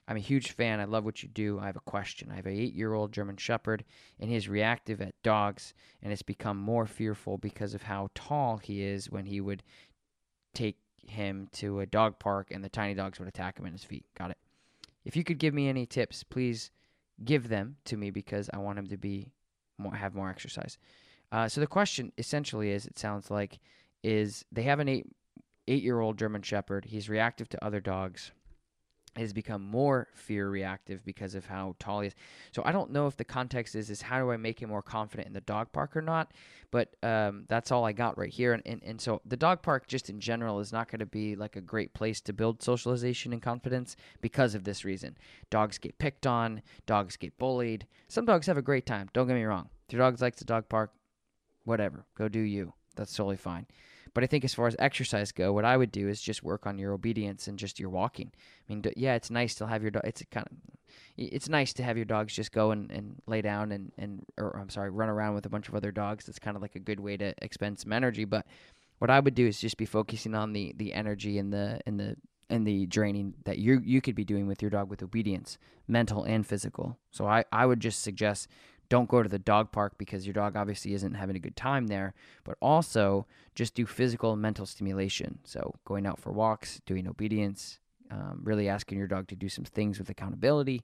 [0.08, 0.80] I'm a huge fan.
[0.80, 1.60] I love what you do.
[1.60, 2.30] I have a question.
[2.32, 3.84] I have an eight year old German Shepherd,
[4.18, 8.82] and he's reactive at dogs, and has become more fearful because of how tall he
[8.82, 9.62] is when he would
[10.54, 13.84] take him to a dog park and the tiny dogs would attack him in his
[13.84, 14.04] feet.
[14.16, 14.38] Got it.
[15.04, 16.70] If you could give me any tips, please
[17.24, 19.32] give them to me because I want him to be
[19.78, 20.78] more, have more exercise.
[21.30, 23.58] Uh, so the question essentially is, it sounds like,
[24.02, 25.06] is they have an eight
[25.68, 26.84] eight year old German Shepherd.
[26.84, 28.32] He's reactive to other dogs
[29.16, 32.14] has become more fear reactive because of how tall he is.
[32.52, 34.82] So I don't know if the context is is how do I make him more
[34.82, 36.32] confident in the dog park or not.
[36.70, 38.54] But um, that's all I got right here.
[38.54, 41.36] And, and and so the dog park just in general is not going to be
[41.36, 45.16] like a great place to build socialization and confidence because of this reason.
[45.50, 46.62] Dogs get picked on.
[46.86, 47.86] Dogs get bullied.
[48.08, 49.10] Some dogs have a great time.
[49.12, 49.68] Don't get me wrong.
[49.86, 50.92] If your dog likes the dog park,
[51.64, 52.06] whatever.
[52.16, 52.72] Go do you.
[52.96, 53.66] That's totally fine.
[54.14, 56.66] But I think as far as exercise go, what I would do is just work
[56.66, 58.30] on your obedience and just your walking.
[58.34, 60.02] I mean, yeah, it's nice to have your dog.
[60.04, 60.56] It's kind of,
[61.16, 64.58] it's nice to have your dogs just go and, and lay down and and or
[64.58, 66.28] I'm sorry, run around with a bunch of other dogs.
[66.28, 68.24] It's kind of like a good way to expend some energy.
[68.24, 68.46] But
[68.98, 71.98] what I would do is just be focusing on the the energy and the and
[71.98, 72.16] the
[72.50, 75.56] and the draining that you you could be doing with your dog with obedience,
[75.88, 76.98] mental and physical.
[77.10, 78.46] So I, I would just suggest
[78.92, 81.86] don't go to the dog park because your dog obviously isn't having a good time
[81.86, 82.12] there,
[82.44, 85.38] but also just do physical and mental stimulation.
[85.44, 87.78] So, going out for walks, doing obedience,
[88.10, 90.82] um, really asking your dog to do some things with accountability.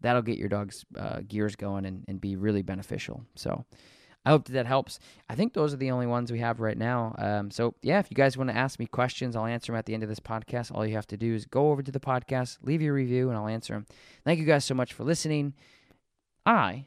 [0.00, 3.24] That'll get your dog's uh, gears going and, and be really beneficial.
[3.36, 3.64] So,
[4.26, 4.98] I hope that, that helps.
[5.28, 7.14] I think those are the only ones we have right now.
[7.18, 9.86] Um, so, yeah, if you guys want to ask me questions, I'll answer them at
[9.86, 10.74] the end of this podcast.
[10.74, 13.38] All you have to do is go over to the podcast, leave your review, and
[13.38, 13.86] I'll answer them.
[14.24, 15.54] Thank you guys so much for listening.
[16.44, 16.86] I